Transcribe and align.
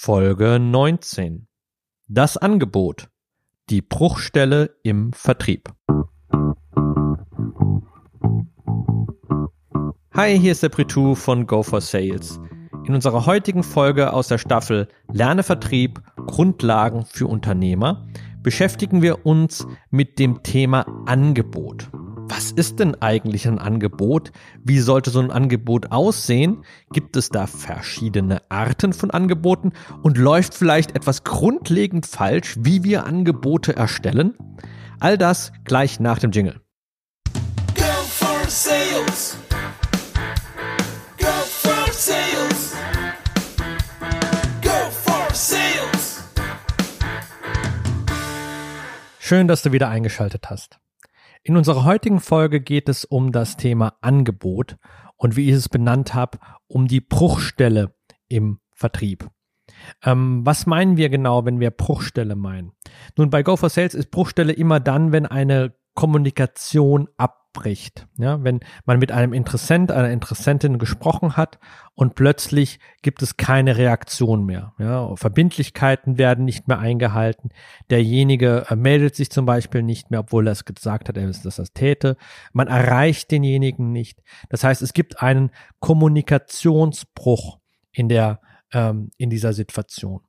Folge 0.00 0.60
19. 0.60 1.48
Das 2.06 2.36
Angebot. 2.36 3.08
Die 3.68 3.82
Bruchstelle 3.82 4.76
im 4.84 5.12
Vertrieb. 5.12 5.70
Hi, 10.14 10.38
hier 10.38 10.52
ist 10.52 10.62
der 10.62 10.68
Pritou 10.68 11.16
von 11.16 11.48
Go 11.48 11.64
for 11.64 11.80
Sales. 11.80 12.38
In 12.86 12.94
unserer 12.94 13.26
heutigen 13.26 13.64
Folge 13.64 14.12
aus 14.12 14.28
der 14.28 14.38
Staffel 14.38 14.86
Lerne 15.12 15.42
Vertrieb, 15.42 16.00
Grundlagen 16.28 17.04
für 17.04 17.26
Unternehmer 17.26 18.06
beschäftigen 18.40 19.02
wir 19.02 19.26
uns 19.26 19.66
mit 19.90 20.20
dem 20.20 20.44
Thema 20.44 20.86
Angebot 21.06 21.90
was 22.28 22.52
ist 22.52 22.78
denn 22.78 22.94
eigentlich 23.00 23.48
ein 23.48 23.58
Angebot? 23.58 24.32
Wie 24.62 24.80
sollte 24.80 25.10
so 25.10 25.20
ein 25.20 25.30
Angebot 25.30 25.90
aussehen? 25.90 26.64
Gibt 26.92 27.16
es 27.16 27.30
da 27.30 27.46
verschiedene 27.46 28.42
Arten 28.50 28.92
von 28.92 29.10
Angeboten? 29.10 29.72
Und 30.02 30.18
läuft 30.18 30.54
vielleicht 30.54 30.94
etwas 30.94 31.24
grundlegend 31.24 32.06
falsch, 32.06 32.56
wie 32.60 32.84
wir 32.84 33.06
Angebote 33.06 33.74
erstellen? 33.74 34.34
All 35.00 35.16
das 35.16 35.52
gleich 35.64 36.00
nach 36.00 36.18
dem 36.18 36.30
Jingle. 36.30 36.60
Go 37.74 37.82
for 38.06 38.48
sales. 38.48 39.36
Go 41.18 41.26
for 41.26 41.92
sales. 41.92 42.74
Go 44.62 44.90
for 44.90 45.34
sales. 45.34 46.24
Schön, 49.18 49.48
dass 49.48 49.62
du 49.62 49.72
wieder 49.72 49.88
eingeschaltet 49.88 50.50
hast. 50.50 50.78
In 51.48 51.56
unserer 51.56 51.84
heutigen 51.84 52.20
Folge 52.20 52.60
geht 52.60 52.90
es 52.90 53.06
um 53.06 53.32
das 53.32 53.56
Thema 53.56 53.94
Angebot 54.02 54.76
und 55.16 55.34
wie 55.34 55.48
ich 55.48 55.54
es 55.54 55.70
benannt 55.70 56.12
habe, 56.12 56.36
um 56.66 56.88
die 56.88 57.00
Bruchstelle 57.00 57.94
im 58.28 58.60
Vertrieb. 58.70 59.30
Ähm, 60.04 60.44
was 60.44 60.66
meinen 60.66 60.98
wir 60.98 61.08
genau, 61.08 61.46
wenn 61.46 61.58
wir 61.58 61.70
Bruchstelle 61.70 62.36
meinen? 62.36 62.72
Nun, 63.16 63.30
bei 63.30 63.42
Go 63.42 63.56
for 63.56 63.70
Sales 63.70 63.94
ist 63.94 64.10
Bruchstelle 64.10 64.52
immer 64.52 64.78
dann, 64.78 65.10
wenn 65.10 65.24
eine 65.24 65.74
Kommunikation 65.98 67.08
ab 67.16 67.48
abbricht. 67.58 68.06
Ja, 68.18 68.42
wenn 68.44 68.60
man 68.84 68.98
mit 68.98 69.12
einem 69.12 69.32
Interessent, 69.32 69.90
einer 69.90 70.10
Interessentin 70.10 70.78
gesprochen 70.78 71.36
hat 71.36 71.58
und 71.94 72.14
plötzlich 72.14 72.78
gibt 73.02 73.22
es 73.22 73.36
keine 73.36 73.76
Reaktion 73.76 74.44
mehr. 74.44 74.74
Ja, 74.78 75.14
Verbindlichkeiten 75.16 76.18
werden 76.18 76.44
nicht 76.44 76.68
mehr 76.68 76.78
eingehalten. 76.78 77.50
Derjenige 77.90 78.66
äh, 78.68 78.76
meldet 78.76 79.16
sich 79.16 79.30
zum 79.30 79.46
Beispiel 79.46 79.82
nicht 79.82 80.10
mehr, 80.10 80.20
obwohl 80.20 80.46
er 80.46 80.52
es 80.52 80.64
gesagt 80.64 81.08
hat, 81.08 81.16
er 81.16 81.26
dass 81.28 81.58
er 81.58 81.64
es 81.64 81.72
täte. 81.72 82.16
Man 82.52 82.68
erreicht 82.68 83.30
denjenigen 83.30 83.92
nicht. 83.92 84.22
Das 84.48 84.64
heißt, 84.64 84.82
es 84.82 84.92
gibt 84.92 85.22
einen 85.22 85.50
Kommunikationsbruch 85.80 87.58
in 87.92 88.08
der, 88.08 88.40
ähm, 88.72 89.10
in 89.16 89.30
dieser 89.30 89.52
Situation. 89.52 90.20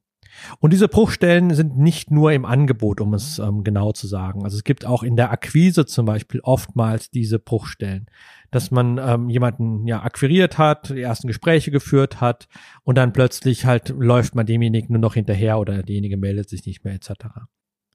Und 0.59 0.73
diese 0.73 0.87
Bruchstellen 0.87 1.53
sind 1.53 1.77
nicht 1.77 2.11
nur 2.11 2.31
im 2.31 2.45
Angebot, 2.45 3.01
um 3.01 3.13
es 3.13 3.39
ähm, 3.39 3.63
genau 3.63 3.91
zu 3.91 4.07
sagen. 4.07 4.43
Also 4.43 4.57
es 4.57 4.63
gibt 4.63 4.85
auch 4.85 5.03
in 5.03 5.15
der 5.15 5.31
Akquise 5.31 5.85
zum 5.85 6.05
Beispiel 6.05 6.39
oftmals 6.41 7.09
diese 7.09 7.39
Bruchstellen, 7.39 8.07
dass 8.51 8.71
man 8.71 8.97
ähm, 8.97 9.29
jemanden 9.29 9.87
ja 9.87 10.01
akquiriert 10.01 10.57
hat, 10.57 10.89
die 10.89 11.01
ersten 11.01 11.27
Gespräche 11.27 11.71
geführt 11.71 12.21
hat 12.21 12.47
und 12.83 12.97
dann 12.97 13.13
plötzlich 13.13 13.65
halt 13.65 13.89
läuft 13.89 14.35
man 14.35 14.45
demjenigen 14.45 14.93
nur 14.93 15.01
noch 15.01 15.13
hinterher 15.13 15.59
oder 15.59 15.83
derjenige 15.83 16.17
meldet 16.17 16.49
sich 16.49 16.65
nicht 16.65 16.83
mehr 16.83 16.93
etc. 16.93 17.11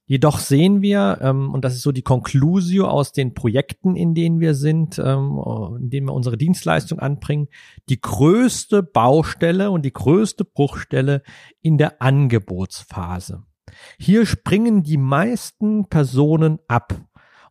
Jedoch 0.06 0.38
sehen 0.38 0.82
wir, 0.82 1.18
ähm, 1.22 1.52
und 1.54 1.64
das 1.64 1.74
ist 1.74 1.82
so 1.82 1.90
die 1.90 2.02
Conclusio 2.02 2.86
aus 2.86 3.12
den 3.12 3.32
Projekten, 3.32 3.96
in 3.96 4.14
denen 4.14 4.38
wir 4.38 4.54
sind, 4.54 4.98
ähm, 4.98 5.40
in 5.80 5.88
denen 5.88 6.06
wir 6.06 6.12
unsere 6.12 6.36
Dienstleistung 6.36 6.98
anbringen, 6.98 7.48
die 7.88 8.00
größte 8.00 8.82
Baustelle 8.82 9.70
und 9.70 9.82
die 9.84 9.92
größte 9.92 10.44
Bruchstelle 10.44 11.22
in 11.62 11.78
der 11.78 12.02
Angebotsphase. 12.02 13.44
Hier 13.98 14.26
springen 14.26 14.82
die 14.82 14.98
meisten 14.98 15.88
Personen 15.88 16.58
ab 16.68 16.94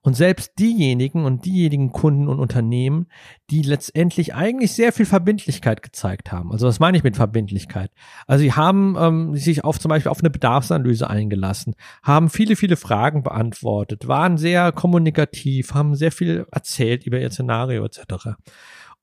und 0.03 0.15
selbst 0.15 0.59
diejenigen 0.59 1.25
und 1.25 1.45
diejenigen 1.45 1.91
Kunden 1.91 2.28
und 2.28 2.39
Unternehmen, 2.39 3.07
die 3.50 3.61
letztendlich 3.61 4.35
eigentlich 4.35 4.73
sehr 4.73 4.91
viel 4.91 5.05
Verbindlichkeit 5.05 5.81
gezeigt 5.81 6.31
haben. 6.31 6.51
Also 6.51 6.67
was 6.67 6.79
meine 6.79 6.97
ich 6.97 7.03
mit 7.03 7.16
Verbindlichkeit? 7.16 7.89
Also 8.28 8.44
sie 8.44 8.51
haben 8.51 8.95
ähm, 9.00 9.35
sich 9.35 9.63
auf 9.63 9.79
zum 9.79 9.89
Beispiel 9.89 10.11
auf 10.11 10.19
eine 10.19 10.29
Bedarfsanalyse 10.29 11.09
eingelassen, 11.09 11.75
haben 12.03 12.29
viele, 12.29 12.55
viele 12.57 12.75
Fragen 12.75 13.23
beantwortet, 13.23 14.07
waren 14.07 14.38
sehr 14.38 14.73
kommunikativ, 14.73 15.73
haben 15.73 15.95
sehr 15.95 16.11
viel 16.11 16.45
erzählt 16.51 17.07
über 17.07 17.19
ihr 17.19 17.31
Szenario 17.31 17.85
etc 17.85 18.35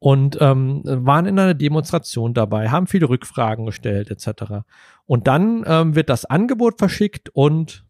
und 0.00 0.38
ähm, 0.40 0.82
waren 0.84 1.26
in 1.26 1.38
einer 1.38 1.54
Demonstration 1.54 2.32
dabei, 2.32 2.70
haben 2.70 2.86
viele 2.86 3.08
Rückfragen 3.08 3.66
gestellt 3.66 4.10
etc. 4.10 4.64
Und 5.04 5.26
dann 5.26 5.62
ähm, 5.66 5.94
wird 5.94 6.08
das 6.08 6.24
Angebot 6.24 6.78
verschickt 6.78 7.28
und 7.34 7.84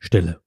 Stille. 0.00 0.40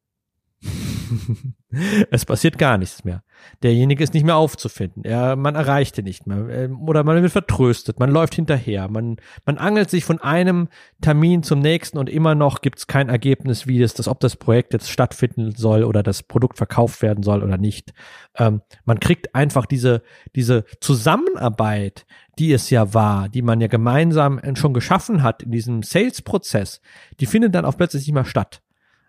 Es 2.12 2.25
passiert 2.25 2.57
gar 2.57 2.78
nichts 2.78 3.03
mehr. 3.03 3.24
Derjenige 3.62 4.03
ist 4.03 4.13
nicht 4.13 4.25
mehr 4.25 4.35
aufzufinden. 4.35 5.03
Er, 5.03 5.35
man 5.35 5.56
erreicht 5.56 5.97
ihn 5.97 6.06
nicht 6.06 6.25
mehr. 6.28 6.47
Ähm, 6.50 6.81
oder 6.81 7.03
man 7.03 7.22
wird 7.22 7.31
vertröstet. 7.31 8.00
Man 8.00 8.09
läuft 8.09 8.35
hinterher. 8.35 8.88
Man, 8.88 9.18
man 9.46 9.57
angelt 9.57 9.90
sich 9.90 10.06
von 10.06 10.19
einem 10.19 10.69
Termin 11.02 11.44
zum 11.44 11.59
nächsten 11.59 11.97
und 11.97 12.09
immer 12.09 12.35
noch 12.35 12.62
gibt 12.62 12.79
es 12.79 12.88
kein 12.88 13.09
Ergebnis, 13.09 13.68
wie 13.68 13.81
es, 13.81 13.94
das, 13.94 14.07
ob 14.07 14.19
das 14.19 14.35
Projekt 14.35 14.73
jetzt 14.73 14.90
stattfinden 14.90 15.52
soll 15.52 15.84
oder 15.84 16.03
das 16.03 16.23
Produkt 16.23 16.57
verkauft 16.57 17.02
werden 17.02 17.23
soll 17.23 17.44
oder 17.44 17.57
nicht. 17.57 17.94
Ähm, 18.38 18.62
man 18.85 19.00
kriegt 19.00 19.35
einfach 19.35 19.66
diese, 19.66 20.03
diese 20.35 20.66
Zusammenarbeit, 20.79 22.06
die 22.40 22.52
es 22.52 22.69
ja 22.69 22.94
war, 22.94 23.29
die 23.29 23.41
man 23.41 23.62
ja 23.62 23.68
gemeinsam 23.68 24.40
schon 24.56 24.73
geschaffen 24.73 25.22
hat 25.22 25.44
in 25.44 25.52
diesem 25.52 25.84
Sales-Prozess, 25.84 26.81
die 27.19 27.28
findet 27.28 27.53
dann 27.53 27.66
auch 27.66 27.78
plötzlich 27.78 28.07
nicht 28.07 28.16
mehr 28.16 28.25
statt. 28.25 28.62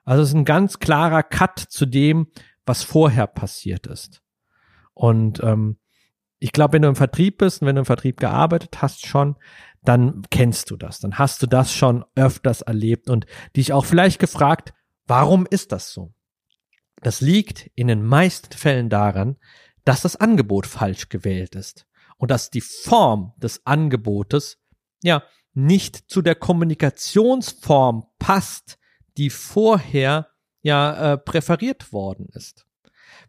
Also 0.05 0.23
es 0.23 0.31
ist 0.31 0.35
ein 0.35 0.45
ganz 0.45 0.79
klarer 0.79 1.23
Cut 1.23 1.59
zu 1.59 1.87
dem, 1.87 2.29
was 2.67 2.83
vorher 2.83 3.27
passiert 3.27 3.87
ist. 3.87 4.23
Und 4.93 5.43
ähm, 5.43 5.79
ich 6.39 6.53
glaube, 6.53 6.75
wenn 6.75 6.83
du 6.83 6.89
im 6.89 6.97
Vertrieb 6.97 7.39
bist 7.39 7.63
und 7.63 7.69
wenn 7.69 7.77
du 7.77 7.81
im 7.81 7.87
Vertrieb 7.87 8.19
gearbeitet 8.19 8.83
hast 8.83 9.07
schon, 9.07 9.37
dann 9.83 10.23
kennst 10.31 10.71
du 10.71 10.77
das. 10.77 11.01
Dann 11.01 11.19
hast 11.19 11.43
du 11.43 11.47
das 11.47 11.73
schon 11.73 12.05
öfters 12.15 12.63
erlebt 12.63 13.11
und 13.11 13.27
dich 13.57 13.73
auch 13.73 13.85
vielleicht 13.85 14.19
gefragt, 14.19 14.73
warum 15.07 15.47
ist 15.49 15.73
das 15.73 15.93
so? 15.93 16.15
Das 17.03 17.21
liegt 17.21 17.71
in 17.75 17.87
den 17.89 18.03
meisten 18.05 18.57
Fällen 18.57 18.89
daran, 18.89 19.37
dass 19.85 20.03
das 20.03 20.17
Angebot 20.17 20.67
falsch 20.67 21.09
gewählt 21.11 21.55
ist 21.55 21.87
und 22.17 22.31
dass 22.31 22.51
die 22.51 22.63
Form 22.63 23.35
des 23.37 23.67
Angebotes 23.67 24.59
ja 25.03 25.23
nicht 25.53 26.11
zu 26.11 26.23
der 26.23 26.35
Kommunikationsform 26.35 28.07
passt, 28.19 28.79
die 29.17 29.31
vorher 29.31 30.29
ja 30.63 31.13
äh, 31.13 31.19
präferiert 31.19 31.93
worden 31.93 32.29
ist. 32.33 32.67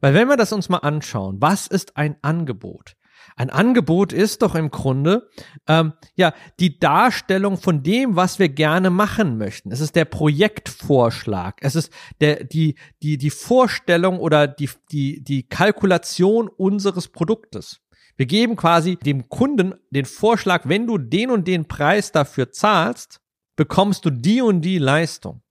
Weil 0.02 0.14
wenn 0.14 0.28
wir 0.28 0.38
das 0.38 0.54
uns 0.54 0.70
mal 0.70 0.80
anschauen, 0.80 1.38
was 1.40 1.68
ist 1.68 1.98
ein 1.98 2.18
Angebot? 2.22 2.96
Ein 3.36 3.50
Angebot 3.50 4.14
ist 4.14 4.42
doch 4.42 4.56
im 4.56 4.70
Grunde 4.70 5.30
ähm, 5.68 5.94
ja 6.16 6.34
die 6.60 6.80
Darstellung 6.80 7.58
von 7.58 7.84
dem, 7.84 8.16
was 8.16 8.40
wir 8.40 8.50
gerne 8.50 8.90
machen 8.90 9.38
möchten. 9.38 9.72
Es 9.72 9.80
ist 9.80 9.96
der 9.96 10.06
Projektvorschlag. 10.06 11.58
Es 11.62 11.76
ist 11.76 11.92
der 12.22 12.44
die 12.44 12.76
die 13.02 13.18
die 13.18 13.30
Vorstellung 13.32 14.20
oder 14.20 14.48
die 14.48 14.70
die 14.92 15.24
die 15.24 15.48
Kalkulation 15.48 16.48
unseres 16.48 17.08
Produktes. 17.08 17.82
Wir 18.18 18.26
geben 18.26 18.56
quasi 18.56 18.96
dem 18.96 19.28
Kunden 19.28 19.74
den 19.90 20.06
Vorschlag, 20.06 20.62
wenn 20.66 20.88
du 20.88 20.98
den 20.98 21.32
und 21.32 21.48
den 21.48 21.68
Preis 21.68 22.12
dafür 22.12 22.52
zahlst, 22.52 23.20
bekommst 23.58 24.06
du 24.06 24.10
die 24.10 24.42
und 24.42 24.62
die 24.62 24.78
Leistung. 24.78 25.42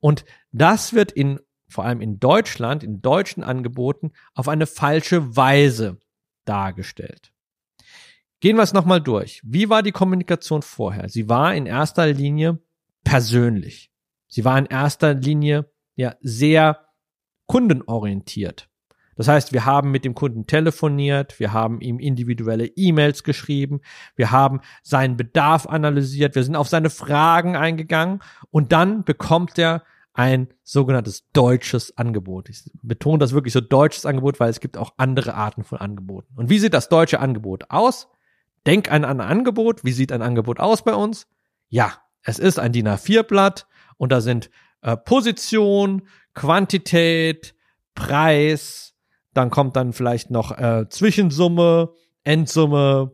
Und 0.00 0.24
das 0.52 0.92
wird 0.92 1.12
in, 1.12 1.40
vor 1.68 1.84
allem 1.84 2.00
in 2.00 2.18
Deutschland, 2.18 2.82
in 2.82 3.00
deutschen 3.00 3.44
Angeboten, 3.44 4.12
auf 4.34 4.48
eine 4.48 4.66
falsche 4.66 5.36
Weise 5.36 5.98
dargestellt. 6.44 7.32
Gehen 8.40 8.56
wir 8.56 8.62
es 8.62 8.72
nochmal 8.72 9.02
durch. 9.02 9.42
Wie 9.44 9.68
war 9.68 9.82
die 9.82 9.92
Kommunikation 9.92 10.62
vorher? 10.62 11.10
Sie 11.10 11.28
war 11.28 11.54
in 11.54 11.66
erster 11.66 12.06
Linie 12.06 12.58
persönlich. 13.04 13.92
Sie 14.28 14.44
war 14.44 14.58
in 14.58 14.66
erster 14.66 15.12
Linie 15.12 15.70
ja 15.94 16.16
sehr 16.22 16.86
kundenorientiert. 17.46 18.69
Das 19.20 19.28
heißt, 19.28 19.52
wir 19.52 19.66
haben 19.66 19.90
mit 19.90 20.06
dem 20.06 20.14
Kunden 20.14 20.46
telefoniert, 20.46 21.38
wir 21.38 21.52
haben 21.52 21.82
ihm 21.82 21.98
individuelle 21.98 22.64
E-Mails 22.64 23.22
geschrieben, 23.22 23.82
wir 24.16 24.30
haben 24.30 24.62
seinen 24.82 25.18
Bedarf 25.18 25.66
analysiert, 25.66 26.34
wir 26.34 26.42
sind 26.42 26.56
auf 26.56 26.68
seine 26.68 26.88
Fragen 26.88 27.54
eingegangen 27.54 28.20
und 28.50 28.72
dann 28.72 29.04
bekommt 29.04 29.58
er 29.58 29.82
ein 30.14 30.48
sogenanntes 30.62 31.30
deutsches 31.34 31.98
Angebot. 31.98 32.48
Ich 32.48 32.64
betone 32.82 33.18
das 33.18 33.32
wirklich 33.32 33.52
so 33.52 33.60
deutsches 33.60 34.06
Angebot, 34.06 34.40
weil 34.40 34.48
es 34.48 34.58
gibt 34.58 34.78
auch 34.78 34.94
andere 34.96 35.34
Arten 35.34 35.64
von 35.64 35.76
Angeboten. 35.76 36.32
Und 36.36 36.48
wie 36.48 36.58
sieht 36.58 36.72
das 36.72 36.88
deutsche 36.88 37.20
Angebot 37.20 37.64
aus? 37.68 38.08
Denk 38.66 38.90
an 38.90 39.04
ein 39.04 39.20
Angebot. 39.20 39.84
Wie 39.84 39.92
sieht 39.92 40.12
ein 40.12 40.22
Angebot 40.22 40.60
aus 40.60 40.82
bei 40.82 40.94
uns? 40.94 41.26
Ja, 41.68 41.92
es 42.22 42.38
ist 42.38 42.58
ein 42.58 42.72
DIN 42.72 42.88
A4-Blatt 42.88 43.66
und 43.98 44.12
da 44.12 44.22
sind 44.22 44.48
äh, 44.80 44.96
Position, 44.96 46.08
Quantität, 46.32 47.54
Preis, 47.94 48.89
dann 49.34 49.50
kommt 49.50 49.76
dann 49.76 49.92
vielleicht 49.92 50.30
noch 50.30 50.56
äh, 50.56 50.88
Zwischensumme, 50.88 51.92
Endsumme, 52.24 53.12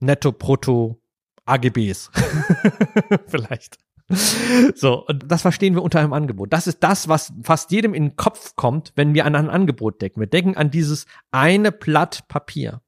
Netto, 0.00 0.32
Brutto, 0.32 1.00
AGBs. 1.44 2.10
Vielleicht. 3.26 3.78
So, 4.74 5.06
und 5.06 5.30
das 5.30 5.42
verstehen 5.42 5.74
wir 5.74 5.82
unter 5.82 6.00
einem 6.00 6.12
Angebot. 6.12 6.52
Das 6.52 6.66
ist 6.66 6.82
das, 6.82 7.08
was 7.08 7.32
fast 7.42 7.70
jedem 7.70 7.94
in 7.94 8.08
den 8.08 8.16
Kopf 8.16 8.56
kommt, 8.56 8.92
wenn 8.96 9.14
wir 9.14 9.24
an 9.24 9.36
ein 9.36 9.48
Angebot 9.48 10.02
denken. 10.02 10.20
Wir 10.20 10.26
denken 10.26 10.56
an 10.56 10.70
dieses 10.70 11.06
eine 11.30 11.70
Blatt 11.70 12.26
Papier. 12.26 12.80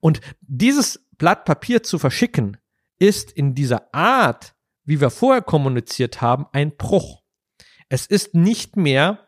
Und 0.00 0.20
dieses 0.40 1.06
Blatt 1.16 1.44
Papier 1.44 1.82
zu 1.82 1.98
verschicken, 1.98 2.56
ist 2.98 3.30
in 3.30 3.54
dieser 3.54 3.94
Art, 3.94 4.54
wie 4.84 5.00
wir 5.00 5.10
vorher 5.10 5.42
kommuniziert 5.42 6.20
haben, 6.20 6.46
ein 6.52 6.76
Bruch. 6.76 7.22
Es 7.88 8.06
ist 8.06 8.34
nicht 8.34 8.76
mehr 8.76 9.27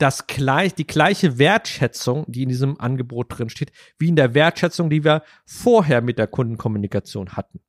das 0.00 0.26
gleich, 0.26 0.74
die 0.74 0.86
gleiche 0.86 1.38
Wertschätzung, 1.38 2.24
die 2.28 2.42
in 2.42 2.48
diesem 2.48 2.80
Angebot 2.80 3.38
drin 3.38 3.50
steht, 3.50 3.72
wie 3.98 4.08
in 4.08 4.16
der 4.16 4.34
Wertschätzung, 4.34 4.90
die 4.90 5.04
wir 5.04 5.22
vorher 5.44 6.00
mit 6.02 6.18
der 6.18 6.26
Kundenkommunikation 6.26 7.30
hatten. 7.30 7.60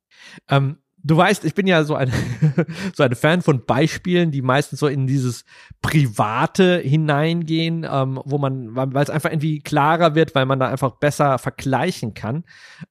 Ähm, 0.48 0.78
du 1.02 1.16
weißt, 1.16 1.44
ich 1.44 1.54
bin 1.54 1.66
ja 1.66 1.84
so 1.84 1.94
ein, 1.94 2.12
so 2.94 3.02
ein 3.02 3.14
Fan 3.14 3.42
von 3.42 3.64
Beispielen, 3.64 4.30
die 4.30 4.42
meistens 4.42 4.80
so 4.80 4.86
in 4.86 5.06
dieses 5.06 5.44
Private 5.80 6.78
hineingehen, 6.78 7.86
ähm, 7.90 8.20
wo 8.24 8.38
man, 8.38 8.74
weil 8.74 9.02
es 9.02 9.10
einfach 9.10 9.30
irgendwie 9.30 9.60
klarer 9.60 10.14
wird, 10.14 10.34
weil 10.34 10.46
man 10.46 10.58
da 10.58 10.68
einfach 10.68 10.92
besser 10.92 11.38
vergleichen 11.38 12.14
kann. 12.14 12.44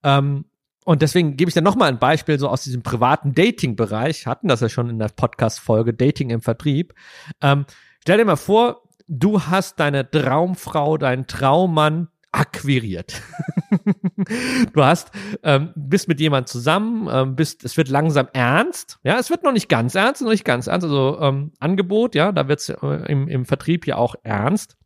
Ähm, 0.04 0.46
und 0.84 1.02
deswegen 1.02 1.38
gebe 1.38 1.50
ich 1.50 1.56
dann 1.56 1.64
nochmal 1.64 1.90
ein 1.90 2.00
Beispiel 2.00 2.40
so 2.40 2.50
aus 2.50 2.64
diesem 2.64 2.82
privaten 2.82 3.34
Dating-Bereich. 3.34 4.26
Hatten 4.26 4.48
das 4.48 4.62
ja 4.62 4.70
schon 4.70 4.90
in 4.90 4.98
der 4.98 5.10
Podcast-Folge 5.10 5.94
Dating 5.94 6.32
im 6.32 6.42
Vertrieb. 6.42 6.96
Ähm, 7.40 7.66
stell 8.02 8.18
dir 8.18 8.26
mal 8.26 8.36
vor, 8.36 8.82
du 9.12 9.42
hast 9.42 9.80
deine 9.80 10.10
Traumfrau, 10.10 10.98
deinen 10.98 11.28
Traummann 11.28 12.08
akquiriert. 12.32 13.22
du 14.74 14.84
hast, 14.84 15.12
ähm, 15.44 15.74
bist 15.76 16.08
mit 16.08 16.22
jemand 16.22 16.48
zusammen, 16.48 17.10
ähm, 17.12 17.36
bist, 17.36 17.66
es 17.66 17.76
wird 17.76 17.90
langsam 17.90 18.30
ernst, 18.32 19.00
ja, 19.04 19.20
es 19.20 19.30
wird 19.30 19.44
noch 19.44 19.52
nicht 19.52 19.68
ganz 19.68 19.96
ernst, 19.96 20.22
noch 20.22 20.30
nicht 20.30 20.46
ganz 20.46 20.68
ernst, 20.68 20.86
also 20.86 21.20
ähm, 21.20 21.52
Angebot, 21.60 22.16
ja, 22.16 22.32
da 22.32 22.48
wird 22.48 22.62
es 22.62 22.70
äh, 22.70 23.12
im, 23.12 23.28
im 23.28 23.46
Vertrieb 23.46 23.86
ja 23.86 23.98
auch 23.98 24.16
ernst. 24.24 24.78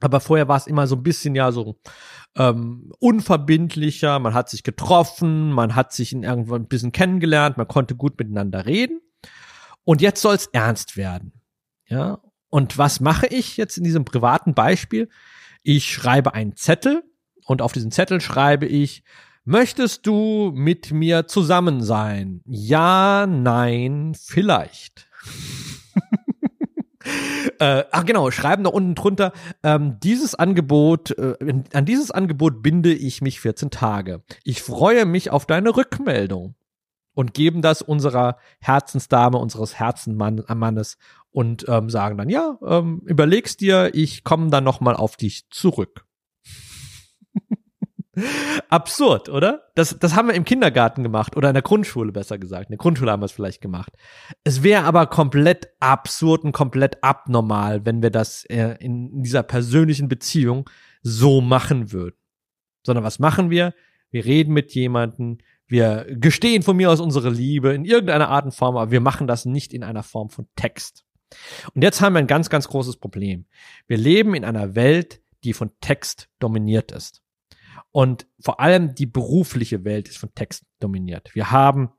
Aber 0.00 0.20
vorher 0.20 0.48
war 0.48 0.58
es 0.58 0.66
immer 0.66 0.86
so 0.86 0.96
ein 0.96 1.02
bisschen 1.02 1.34
ja 1.34 1.50
so 1.50 1.80
ähm, 2.36 2.92
unverbindlicher, 2.98 4.18
man 4.18 4.34
hat 4.34 4.50
sich 4.50 4.62
getroffen, 4.62 5.52
man 5.52 5.74
hat 5.74 5.94
sich 5.94 6.12
in 6.12 6.22
irgendwo 6.22 6.54
ein 6.56 6.68
bisschen 6.68 6.92
kennengelernt, 6.92 7.56
man 7.56 7.68
konnte 7.68 7.94
gut 7.94 8.18
miteinander 8.18 8.66
reden. 8.66 9.00
Und 9.84 10.02
jetzt 10.02 10.20
soll 10.20 10.34
es 10.34 10.46
ernst 10.48 10.98
werden. 10.98 11.32
Ja. 11.86 12.18
Und 12.54 12.78
was 12.78 13.00
mache 13.00 13.26
ich 13.26 13.56
jetzt 13.56 13.78
in 13.78 13.82
diesem 13.82 14.04
privaten 14.04 14.54
Beispiel? 14.54 15.08
Ich 15.64 15.92
schreibe 15.92 16.34
einen 16.34 16.54
Zettel 16.54 17.02
und 17.46 17.60
auf 17.60 17.72
diesen 17.72 17.90
Zettel 17.90 18.20
schreibe 18.20 18.64
ich, 18.64 19.02
möchtest 19.44 20.06
du 20.06 20.52
mit 20.54 20.92
mir 20.92 21.26
zusammen 21.26 21.82
sein? 21.82 22.42
Ja, 22.46 23.26
nein, 23.26 24.12
vielleicht. 24.16 25.08
äh, 27.58 27.82
ach 27.90 28.04
genau, 28.04 28.30
schreiben 28.30 28.62
da 28.62 28.70
unten 28.70 28.94
drunter, 28.94 29.32
ähm, 29.64 29.98
dieses 29.98 30.36
Angebot, 30.36 31.10
äh, 31.18 31.34
an 31.72 31.84
dieses 31.86 32.12
Angebot 32.12 32.62
binde 32.62 32.94
ich 32.94 33.20
mich 33.20 33.40
14 33.40 33.72
Tage. 33.72 34.22
Ich 34.44 34.62
freue 34.62 35.06
mich 35.06 35.28
auf 35.28 35.44
deine 35.44 35.76
Rückmeldung 35.76 36.54
und 37.14 37.34
geben 37.34 37.62
das 37.62 37.82
unserer 37.82 38.36
Herzensdame, 38.60 39.38
unseres 39.38 39.78
Herzenmannes 39.78 40.98
und 41.34 41.64
ähm, 41.68 41.90
sagen 41.90 42.16
dann, 42.16 42.28
ja, 42.28 42.58
ähm, 42.64 43.02
überlegst 43.06 43.60
dir, 43.60 43.90
ich 43.92 44.22
komme 44.22 44.50
dann 44.50 44.62
nochmal 44.62 44.94
auf 44.94 45.16
dich 45.16 45.50
zurück. 45.50 46.06
Absurd, 48.68 49.28
oder? 49.28 49.64
Das, 49.74 49.98
das 49.98 50.14
haben 50.14 50.28
wir 50.28 50.36
im 50.36 50.44
Kindergarten 50.44 51.02
gemacht 51.02 51.36
oder 51.36 51.48
in 51.48 51.54
der 51.54 51.64
Grundschule 51.64 52.12
besser 52.12 52.38
gesagt. 52.38 52.66
In 52.66 52.74
der 52.74 52.78
Grundschule 52.78 53.10
haben 53.10 53.20
wir 53.20 53.26
es 53.26 53.32
vielleicht 53.32 53.60
gemacht. 53.60 53.92
Es 54.44 54.62
wäre 54.62 54.84
aber 54.84 55.08
komplett 55.08 55.70
absurd 55.80 56.44
und 56.44 56.52
komplett 56.52 57.02
abnormal, 57.02 57.84
wenn 57.84 58.00
wir 58.00 58.10
das 58.10 58.44
äh, 58.44 58.76
in 58.78 59.24
dieser 59.24 59.42
persönlichen 59.42 60.06
Beziehung 60.06 60.70
so 61.02 61.40
machen 61.40 61.90
würden. 61.90 62.16
Sondern 62.86 63.02
was 63.02 63.18
machen 63.18 63.50
wir? 63.50 63.74
Wir 64.12 64.24
reden 64.24 64.52
mit 64.52 64.72
jemandem, 64.72 65.38
wir 65.66 66.06
gestehen 66.10 66.62
von 66.62 66.76
mir 66.76 66.92
aus 66.92 67.00
unsere 67.00 67.30
Liebe 67.30 67.74
in 67.74 67.84
irgendeiner 67.84 68.28
Art 68.28 68.44
und 68.44 68.54
Form, 68.54 68.76
aber 68.76 68.92
wir 68.92 69.00
machen 69.00 69.26
das 69.26 69.46
nicht 69.46 69.72
in 69.72 69.82
einer 69.82 70.04
Form 70.04 70.30
von 70.30 70.46
Text. 70.54 71.03
Und 71.74 71.82
jetzt 71.82 72.00
haben 72.00 72.14
wir 72.14 72.20
ein 72.20 72.26
ganz, 72.26 72.50
ganz 72.50 72.68
großes 72.68 72.96
Problem. 72.96 73.46
Wir 73.86 73.96
leben 73.96 74.34
in 74.34 74.44
einer 74.44 74.74
Welt, 74.74 75.20
die 75.44 75.52
von 75.52 75.70
Text 75.80 76.28
dominiert 76.38 76.92
ist. 76.92 77.22
Und 77.90 78.26
vor 78.40 78.60
allem 78.60 78.94
die 78.94 79.06
berufliche 79.06 79.84
Welt 79.84 80.08
ist 80.08 80.18
von 80.18 80.34
Text 80.34 80.64
dominiert. 80.80 81.34
Wir 81.34 81.50
haben 81.50 81.90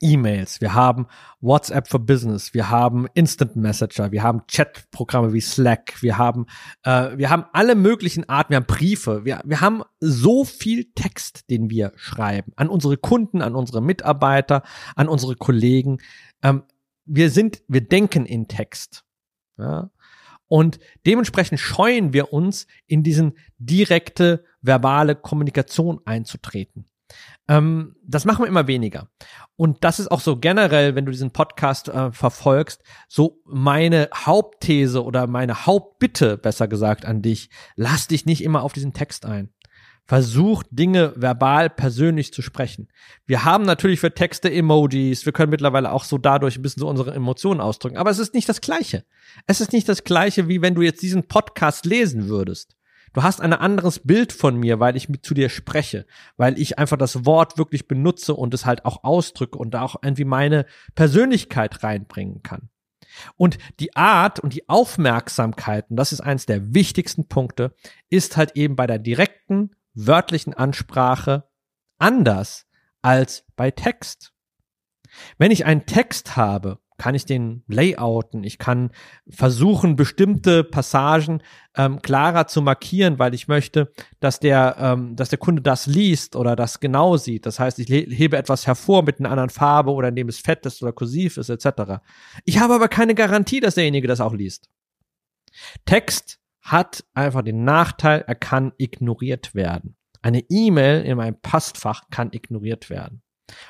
E-Mails, 0.00 0.60
wir 0.60 0.74
haben 0.74 1.06
WhatsApp 1.40 1.88
for 1.88 2.00
Business, 2.00 2.52
wir 2.52 2.68
haben 2.68 3.06
Instant 3.14 3.56
Messenger, 3.56 4.12
wir 4.12 4.22
haben 4.22 4.46
Chat-Programme 4.46 5.32
wie 5.32 5.40
Slack, 5.40 6.02
wir 6.02 6.18
haben, 6.18 6.46
äh, 6.82 7.16
wir 7.16 7.30
haben 7.30 7.44
alle 7.52 7.74
möglichen 7.74 8.28
Arten, 8.28 8.50
wir 8.50 8.56
haben 8.56 8.66
Briefe, 8.66 9.24
wir, 9.24 9.40
wir 9.44 9.60
haben 9.60 9.82
so 10.00 10.44
viel 10.44 10.92
Text, 10.94 11.48
den 11.50 11.70
wir 11.70 11.92
schreiben 11.96 12.52
an 12.56 12.68
unsere 12.68 12.96
Kunden, 12.96 13.40
an 13.40 13.54
unsere 13.54 13.80
Mitarbeiter, 13.80 14.62
an 14.96 15.08
unsere 15.08 15.34
Kollegen. 15.34 15.98
Ähm, 16.42 16.62
wir 17.06 17.30
sind, 17.30 17.62
wir 17.68 17.80
denken 17.80 18.26
in 18.26 18.48
Text. 18.48 19.04
Ja? 19.58 19.90
Und 20.48 20.78
dementsprechend 21.06 21.58
scheuen 21.58 22.12
wir 22.12 22.32
uns, 22.32 22.66
in 22.86 23.02
diesen 23.02 23.36
direkte 23.58 24.44
verbale 24.60 25.16
Kommunikation 25.16 26.00
einzutreten. 26.04 26.86
Ähm, 27.48 27.94
das 28.02 28.24
machen 28.24 28.42
wir 28.42 28.48
immer 28.48 28.66
weniger. 28.66 29.08
Und 29.56 29.84
das 29.84 30.00
ist 30.00 30.10
auch 30.10 30.20
so 30.20 30.38
generell, 30.38 30.94
wenn 30.94 31.06
du 31.06 31.12
diesen 31.12 31.30
Podcast 31.30 31.88
äh, 31.88 32.10
verfolgst, 32.10 32.82
so 33.08 33.40
meine 33.44 34.08
Hauptthese 34.14 35.04
oder 35.04 35.26
meine 35.26 35.66
Hauptbitte, 35.66 36.36
besser 36.36 36.66
gesagt, 36.68 37.04
an 37.04 37.22
dich. 37.22 37.50
Lass 37.76 38.08
dich 38.08 38.26
nicht 38.26 38.42
immer 38.42 38.62
auf 38.62 38.72
diesen 38.72 38.92
Text 38.92 39.24
ein 39.24 39.50
versucht, 40.06 40.66
Dinge 40.70 41.12
verbal 41.16 41.68
persönlich 41.68 42.32
zu 42.32 42.42
sprechen. 42.42 42.88
Wir 43.26 43.44
haben 43.44 43.64
natürlich 43.64 44.00
für 44.00 44.14
Texte 44.14 44.52
Emojis, 44.52 45.26
wir 45.26 45.32
können 45.32 45.50
mittlerweile 45.50 45.92
auch 45.92 46.04
so 46.04 46.16
dadurch 46.16 46.56
ein 46.56 46.62
bisschen 46.62 46.80
so 46.80 46.88
unsere 46.88 47.12
Emotionen 47.12 47.60
ausdrücken, 47.60 47.96
aber 47.96 48.10
es 48.10 48.18
ist 48.18 48.34
nicht 48.34 48.48
das 48.48 48.60
Gleiche. 48.60 49.04
Es 49.46 49.60
ist 49.60 49.72
nicht 49.72 49.88
das 49.88 50.04
Gleiche, 50.04 50.48
wie 50.48 50.62
wenn 50.62 50.74
du 50.74 50.82
jetzt 50.82 51.02
diesen 51.02 51.26
Podcast 51.26 51.86
lesen 51.86 52.28
würdest. 52.28 52.76
Du 53.12 53.22
hast 53.22 53.40
ein 53.40 53.54
anderes 53.54 54.00
Bild 54.00 54.32
von 54.32 54.56
mir, 54.56 54.78
weil 54.78 54.96
ich 54.96 55.08
mit 55.08 55.24
zu 55.24 55.32
dir 55.32 55.48
spreche, 55.48 56.06
weil 56.36 56.58
ich 56.58 56.78
einfach 56.78 56.98
das 56.98 57.24
Wort 57.24 57.56
wirklich 57.56 57.88
benutze 57.88 58.34
und 58.34 58.52
es 58.52 58.66
halt 58.66 58.84
auch 58.84 59.04
ausdrücke 59.04 59.58
und 59.58 59.72
da 59.72 59.82
auch 59.82 59.96
irgendwie 60.02 60.26
meine 60.26 60.66
Persönlichkeit 60.94 61.82
reinbringen 61.82 62.42
kann. 62.42 62.68
Und 63.36 63.58
die 63.80 63.96
Art 63.96 64.40
und 64.40 64.52
die 64.52 64.68
Aufmerksamkeit, 64.68 65.90
und 65.90 65.96
das 65.96 66.12
ist 66.12 66.20
eines 66.20 66.46
der 66.46 66.74
wichtigsten 66.74 67.26
Punkte, 67.26 67.74
ist 68.10 68.36
halt 68.36 68.52
eben 68.54 68.76
bei 68.76 68.86
der 68.86 68.98
direkten 68.98 69.70
wörtlichen 69.96 70.54
Ansprache 70.54 71.48
anders 71.98 72.66
als 73.02 73.44
bei 73.56 73.70
Text. 73.70 74.32
Wenn 75.38 75.50
ich 75.50 75.64
einen 75.64 75.86
Text 75.86 76.36
habe, 76.36 76.78
kann 76.98 77.14
ich 77.14 77.26
den 77.26 77.62
layouten, 77.68 78.42
ich 78.42 78.58
kann 78.58 78.90
versuchen, 79.28 79.96
bestimmte 79.96 80.64
Passagen 80.64 81.42
ähm, 81.76 82.00
klarer 82.00 82.46
zu 82.46 82.62
markieren, 82.62 83.18
weil 83.18 83.34
ich 83.34 83.48
möchte, 83.48 83.92
dass 84.18 84.40
der, 84.40 84.76
ähm, 84.78 85.14
dass 85.14 85.28
der 85.28 85.38
Kunde 85.38 85.60
das 85.60 85.86
liest 85.86 86.36
oder 86.36 86.56
das 86.56 86.80
genau 86.80 87.16
sieht. 87.18 87.44
Das 87.44 87.60
heißt, 87.60 87.78
ich 87.78 87.88
hebe 87.88 88.38
etwas 88.38 88.66
hervor 88.66 89.02
mit 89.02 89.18
einer 89.18 89.30
anderen 89.30 89.50
Farbe 89.50 89.92
oder 89.92 90.08
indem 90.08 90.28
es 90.28 90.38
fett 90.38 90.64
ist 90.64 90.82
oder 90.82 90.92
kursiv 90.92 91.36
ist, 91.36 91.50
etc. 91.50 92.00
Ich 92.44 92.58
habe 92.58 92.74
aber 92.74 92.88
keine 92.88 93.14
Garantie, 93.14 93.60
dass 93.60 93.74
derjenige 93.74 94.08
das 94.08 94.20
auch 94.20 94.34
liest. 94.34 94.70
Text 95.84 96.38
hat 96.66 97.04
einfach 97.14 97.42
den 97.42 97.64
Nachteil, 97.64 98.24
er 98.26 98.34
kann 98.34 98.72
ignoriert 98.76 99.54
werden. 99.54 99.96
Eine 100.20 100.40
E-Mail 100.48 101.02
in 101.04 101.16
meinem 101.16 101.40
Postfach 101.40 102.10
kann 102.10 102.32
ignoriert 102.32 102.90
werden. 102.90 103.22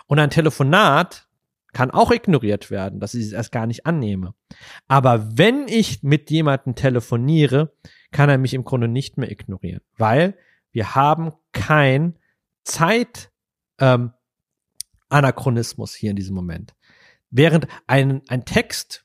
Und 0.07 0.19
ein 0.19 0.31
Telefonat 0.31 1.29
kann 1.75 1.91
auch 1.91 2.11
ignoriert 2.11 2.71
werden, 2.71 3.01
dass 3.01 3.13
ich 3.13 3.27
es 3.27 3.33
erst 3.33 3.53
gar 3.53 3.67
nicht 3.67 3.85
annehme. 3.85 4.35
Aber 4.89 5.37
wenn 5.37 5.69
ich 5.69 6.03
mit 6.03 6.31
jemandem 6.31 6.75
telefoniere, 6.75 7.75
kann 8.13 8.31
er 8.31 8.39
mich 8.39 8.55
im 8.55 8.65
Grunde 8.65 8.89
nicht 8.89 9.19
mehr 9.19 9.31
ignorieren, 9.31 9.83
weil 9.99 10.39
wir 10.73 10.95
haben 10.95 11.33
kein 11.53 12.19
Zeit 12.65 13.31
ähm, 13.79 14.13
Anachronismus 15.11 15.95
hier 15.95 16.11
in 16.11 16.17
diesem 16.17 16.35
Moment. 16.35 16.75
Während 17.29 17.67
ein, 17.87 18.23
ein 18.29 18.47
Text, 18.47 19.05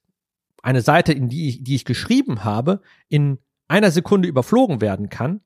eine 0.63 0.81
Seite, 0.81 1.11
in 1.11 1.27
die 1.27 1.49
ich, 1.49 1.63
die 1.63 1.75
ich 1.75 1.83
geschrieben 1.83 2.45
habe, 2.45 2.81
in 3.09 3.39
einer 3.71 3.91
Sekunde 3.91 4.27
überflogen 4.27 4.81
werden 4.81 5.09
kann, 5.09 5.41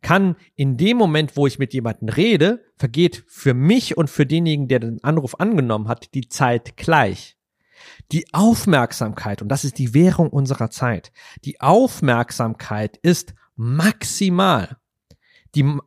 kann 0.00 0.36
in 0.54 0.76
dem 0.76 0.96
Moment, 0.96 1.36
wo 1.36 1.46
ich 1.46 1.58
mit 1.58 1.74
jemandem 1.74 2.08
rede, 2.08 2.64
vergeht 2.76 3.24
für 3.26 3.54
mich 3.54 3.96
und 3.96 4.08
für 4.08 4.26
denjenigen, 4.26 4.68
der 4.68 4.80
den 4.80 5.02
Anruf 5.02 5.40
angenommen 5.40 5.88
hat, 5.88 6.14
die 6.14 6.28
Zeit 6.28 6.76
gleich. 6.76 7.36
Die 8.12 8.26
Aufmerksamkeit, 8.32 9.42
und 9.42 9.48
das 9.48 9.64
ist 9.64 9.78
die 9.78 9.94
Währung 9.94 10.30
unserer 10.30 10.70
Zeit, 10.70 11.12
die 11.44 11.60
Aufmerksamkeit 11.60 12.96
ist 12.98 13.34
maximal. 13.56 14.76
Die, 15.54 15.78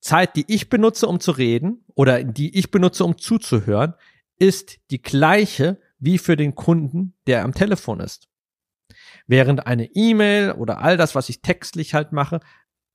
Zeit, 0.00 0.36
die 0.36 0.44
ich 0.48 0.68
benutze, 0.68 1.06
um 1.06 1.20
zu 1.20 1.32
reden 1.32 1.84
oder 1.94 2.24
die 2.24 2.56
ich 2.58 2.70
benutze, 2.70 3.04
um 3.04 3.18
zuzuhören, 3.18 3.94
ist 4.38 4.78
die 4.90 5.02
gleiche 5.02 5.80
wie 5.98 6.18
für 6.18 6.36
den 6.36 6.54
Kunden, 6.54 7.14
der 7.26 7.44
am 7.44 7.52
Telefon 7.52 8.00
ist. 8.00 8.29
Während 9.30 9.68
eine 9.68 9.86
E-Mail 9.94 10.52
oder 10.52 10.82
all 10.82 10.96
das, 10.96 11.14
was 11.14 11.28
ich 11.28 11.40
textlich 11.40 11.94
halt 11.94 12.10
mache, 12.10 12.40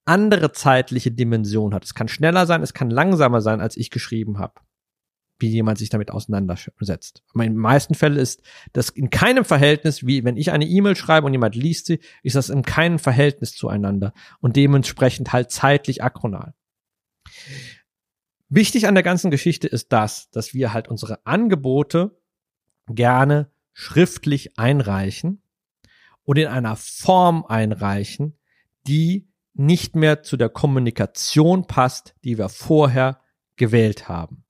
andere 0.04 0.52
zeitliche 0.52 1.10
Dimension 1.10 1.74
hat. 1.74 1.86
Es 1.86 1.94
kann 1.94 2.10
schneller 2.10 2.46
sein, 2.46 2.62
es 2.62 2.74
kann 2.74 2.90
langsamer 2.90 3.40
sein, 3.40 3.62
als 3.62 3.78
ich 3.78 3.90
geschrieben 3.90 4.38
habe 4.38 4.60
wie 5.40 5.50
jemand 5.50 5.78
sich 5.78 5.90
damit 5.90 6.12
auseinandersetzt. 6.12 7.24
Aber 7.34 7.44
in 7.44 7.54
den 7.54 7.60
meisten 7.60 7.94
Fällen 7.94 8.18
ist 8.18 8.42
das 8.74 8.90
in 8.90 9.10
keinem 9.10 9.44
Verhältnis, 9.44 10.06
wie 10.06 10.24
wenn 10.24 10.38
ich 10.38 10.52
eine 10.52 10.66
E-Mail 10.66 10.96
schreibe 10.96 11.26
und 11.28 11.34
jemand 11.34 11.56
liest 11.56 11.88
sie, 11.88 12.00
ist 12.24 12.36
das 12.38 12.50
in 12.50 12.62
keinem 12.62 13.00
Verhältnis 13.00 13.54
zueinander 13.54 14.14
und 14.40 14.56
dementsprechend 14.56 15.34
halt 15.34 15.52
zeitlich 15.52 16.04
akronal. 16.04 16.54
Wichtig 18.48 18.88
an 18.88 18.96
der 18.96 19.04
ganzen 19.04 19.30
Geschichte 19.32 19.68
ist 19.68 19.92
das, 19.92 20.30
dass 20.30 20.54
wir 20.54 20.72
halt 20.72 20.88
unsere 20.88 21.26
Angebote 21.26 22.18
gerne 22.88 23.52
schriftlich 23.74 24.58
einreichen 24.58 25.42
und 26.26 26.38
in 26.38 26.48
einer 26.48 26.76
Form 26.76 27.46
einreichen, 27.46 28.38
die 28.88 29.30
nicht 29.54 29.96
mehr 29.96 30.22
zu 30.22 30.38
der 30.38 30.50
Kommunikation 30.50 31.66
passt, 31.66 32.14
die 32.24 32.38
wir 32.38 32.50
vorher 32.50 33.22
gewählt 33.56 34.10
haben. 34.10 34.44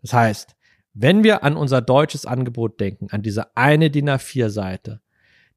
Das 0.00 0.14
heißt, 0.14 0.56
wenn 0.94 1.22
wir 1.24 1.42
an 1.44 1.56
unser 1.56 1.80
deutsches 1.80 2.26
Angebot 2.26 2.80
denken, 2.80 3.08
an 3.10 3.22
diese 3.22 3.56
eine 3.56 3.90
DIN 3.90 4.10
A4 4.10 4.48
Seite, 4.48 5.00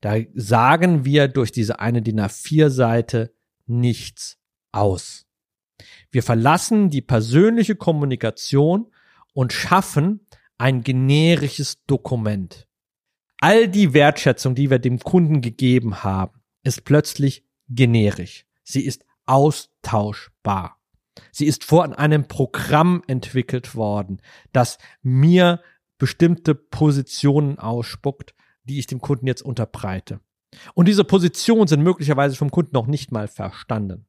da 0.01 0.15
sagen 0.33 1.05
wir 1.05 1.27
durch 1.27 1.51
diese 1.51 1.79
eine 1.79 2.01
DIN 2.01 2.19
A4 2.19 2.69
Seite 2.69 3.33
nichts 3.65 4.37
aus. 4.71 5.25
Wir 6.11 6.23
verlassen 6.23 6.89
die 6.89 7.01
persönliche 7.01 7.75
Kommunikation 7.75 8.91
und 9.33 9.51
schaffen 9.51 10.27
ein 10.57 10.83
generisches 10.83 11.83
Dokument. 11.85 12.64
All 13.39 13.67
die 13.67 13.93
Wertschätzung, 13.93 14.55
die 14.55 14.69
wir 14.69 14.79
dem 14.79 14.99
Kunden 14.99 15.41
gegeben 15.41 16.03
haben, 16.03 16.41
ist 16.63 16.85
plötzlich 16.85 17.45
generisch. 17.69 18.45
Sie 18.63 18.85
ist 18.85 19.05
austauschbar. 19.25 20.77
Sie 21.31 21.45
ist 21.45 21.63
vor 21.63 21.97
einem 21.97 22.27
Programm 22.27 23.03
entwickelt 23.07 23.75
worden, 23.75 24.21
das 24.51 24.77
mir 25.01 25.61
bestimmte 25.97 26.55
Positionen 26.55 27.57
ausspuckt, 27.59 28.33
die 28.63 28.79
ich 28.79 28.87
dem 28.87 28.99
Kunden 28.99 29.27
jetzt 29.27 29.41
unterbreite. 29.41 30.19
Und 30.73 30.87
diese 30.87 31.03
Positionen 31.03 31.67
sind 31.67 31.83
möglicherweise 31.83 32.35
vom 32.35 32.51
Kunden 32.51 32.71
noch 32.73 32.87
nicht 32.87 33.11
mal 33.11 33.27
verstanden. 33.27 34.07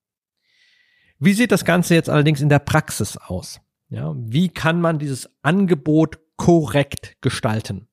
Wie 1.19 1.33
sieht 1.33 1.53
das 1.53 1.65
Ganze 1.65 1.95
jetzt 1.95 2.11
allerdings 2.11 2.41
in 2.41 2.49
der 2.49 2.59
Praxis 2.59 3.17
aus? 3.17 3.61
Ja, 3.89 4.15
wie 4.17 4.49
kann 4.49 4.81
man 4.81 4.99
dieses 4.99 5.31
Angebot 5.43 6.19
korrekt 6.37 7.17
gestalten? 7.21 7.89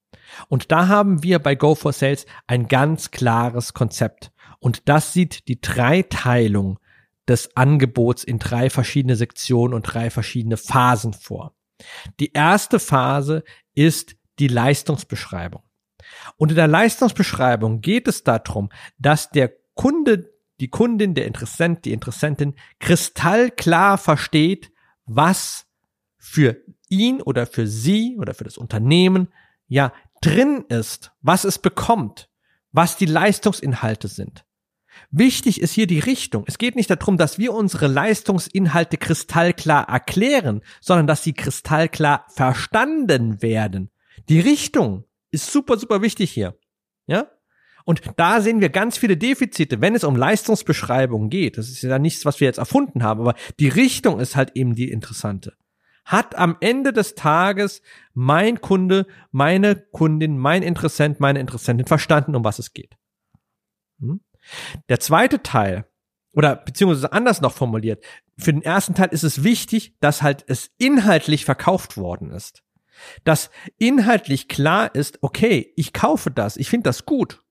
Und 0.49 0.71
da 0.71 0.87
haben 0.87 1.23
wir 1.23 1.39
bei 1.39 1.55
Go 1.55 1.75
for 1.75 1.93
Sales 1.93 2.25
ein 2.47 2.67
ganz 2.67 3.11
klares 3.11 3.73
Konzept. 3.73 4.31
Und 4.59 4.87
das 4.89 5.13
sieht 5.13 5.47
die 5.47 5.59
Dreiteilung 5.59 6.79
des 7.27 7.55
Angebots 7.55 8.23
in 8.23 8.39
drei 8.39 8.69
verschiedene 8.69 9.15
Sektionen 9.15 9.73
und 9.73 9.83
drei 9.83 10.09
verschiedene 10.09 10.57
Phasen 10.57 11.13
vor. 11.13 11.55
Die 12.19 12.33
erste 12.33 12.79
Phase 12.79 13.43
ist 13.73 14.15
die 14.39 14.47
Leistungsbeschreibung. 14.47 15.63
Und 16.37 16.49
in 16.49 16.55
der 16.55 16.67
Leistungsbeschreibung 16.67 17.81
geht 17.81 18.07
es 18.07 18.23
darum, 18.23 18.69
dass 18.97 19.29
der 19.29 19.53
Kunde, 19.73 20.31
die 20.59 20.69
Kundin, 20.69 21.13
der 21.13 21.25
Interessent, 21.25 21.85
die 21.85 21.93
Interessentin 21.93 22.55
kristallklar 22.79 23.97
versteht, 23.97 24.71
was 25.05 25.65
für 26.17 26.57
ihn 26.89 27.21
oder 27.21 27.45
für 27.45 27.67
sie 27.67 28.17
oder 28.17 28.33
für 28.33 28.43
das 28.43 28.57
Unternehmen 28.57 29.29
ja 29.73 29.91
drin 30.21 30.63
ist, 30.69 31.11
was 31.21 31.43
es 31.43 31.57
bekommt, 31.57 32.29
was 32.71 32.95
die 32.95 33.07
Leistungsinhalte 33.07 34.07
sind. 34.07 34.45
Wichtig 35.09 35.59
ist 35.59 35.73
hier 35.73 35.87
die 35.87 35.99
Richtung. 35.99 36.43
Es 36.47 36.59
geht 36.59 36.75
nicht 36.75 36.91
darum, 36.91 37.17
dass 37.17 37.39
wir 37.39 37.53
unsere 37.53 37.87
Leistungsinhalte 37.87 38.97
kristallklar 38.97 39.89
erklären, 39.89 40.61
sondern 40.79 41.07
dass 41.07 41.23
sie 41.23 41.33
kristallklar 41.33 42.25
verstanden 42.29 43.41
werden. 43.41 43.89
Die 44.29 44.39
Richtung 44.39 45.05
ist 45.31 45.51
super, 45.51 45.77
super 45.77 46.03
wichtig 46.03 46.31
hier. 46.31 46.55
Ja? 47.07 47.27
Und 47.83 48.01
da 48.15 48.41
sehen 48.41 48.61
wir 48.61 48.69
ganz 48.69 48.97
viele 48.99 49.17
Defizite, 49.17 49.81
wenn 49.81 49.95
es 49.95 50.03
um 50.03 50.15
Leistungsbeschreibungen 50.15 51.31
geht. 51.31 51.57
Das 51.57 51.69
ist 51.69 51.81
ja 51.81 51.97
nichts, 51.97 52.25
was 52.25 52.39
wir 52.39 52.45
jetzt 52.45 52.59
erfunden 52.59 53.01
haben, 53.01 53.21
aber 53.21 53.33
die 53.59 53.69
Richtung 53.69 54.19
ist 54.19 54.35
halt 54.35 54.51
eben 54.53 54.75
die 54.75 54.91
interessante. 54.91 55.53
Hat 56.05 56.35
am 56.35 56.57
Ende 56.59 56.91
des 56.91 57.15
Tages 57.15 57.81
mein 58.13 58.61
Kunde, 58.61 59.07
meine 59.31 59.75
Kundin, 59.75 60.37
mein 60.37 60.63
Interessent, 60.63 61.19
meine 61.19 61.39
Interessentin 61.39 61.87
verstanden, 61.87 62.35
um 62.35 62.43
was 62.43 62.59
es 62.59 62.73
geht? 62.73 62.97
Hm? 63.99 64.21
Der 64.89 64.99
zweite 64.99 65.41
Teil, 65.41 65.85
oder 66.33 66.55
beziehungsweise 66.55 67.13
anders 67.13 67.41
noch 67.41 67.53
formuliert, 67.53 68.03
für 68.37 68.51
den 68.51 68.63
ersten 68.63 68.95
Teil 68.95 69.09
ist 69.09 69.23
es 69.23 69.43
wichtig, 69.43 69.95
dass 69.99 70.21
halt 70.21 70.43
es 70.47 70.71
inhaltlich 70.77 71.45
verkauft 71.45 71.97
worden 71.97 72.31
ist. 72.31 72.63
Dass 73.23 73.49
inhaltlich 73.77 74.47
klar 74.47 74.93
ist, 74.93 75.19
okay, 75.21 75.73
ich 75.75 75.93
kaufe 75.93 76.31
das, 76.31 76.57
ich 76.57 76.69
finde 76.69 76.89
das 76.89 77.05
gut, 77.05 77.43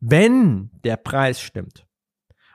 wenn 0.00 0.70
der 0.84 0.96
Preis 0.96 1.40
stimmt. 1.40 1.86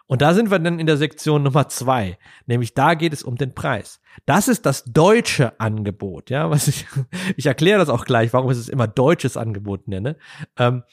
Und 0.07 0.21
da 0.21 0.33
sind 0.33 0.49
wir 0.49 0.59
dann 0.59 0.79
in 0.79 0.87
der 0.87 0.97
Sektion 0.97 1.43
Nummer 1.43 1.67
zwei, 1.67 2.17
nämlich 2.45 2.73
da 2.73 2.93
geht 2.93 3.13
es 3.13 3.23
um 3.23 3.35
den 3.35 3.53
Preis. 3.53 3.99
Das 4.25 4.47
ist 4.47 4.65
das 4.65 4.85
deutsche 4.85 5.59
Angebot, 5.59 6.29
ja, 6.29 6.49
was 6.49 6.67
ich, 6.67 6.87
ich 7.35 7.45
erkläre 7.45 7.79
das 7.79 7.89
auch 7.89 8.05
gleich, 8.05 8.33
warum 8.33 8.49
ich 8.49 8.57
es 8.57 8.69
immer 8.69 8.87
deutsches 8.87 9.37
Angebot 9.37 9.87
nenne. 9.87 10.15
Ähm, 10.57 10.83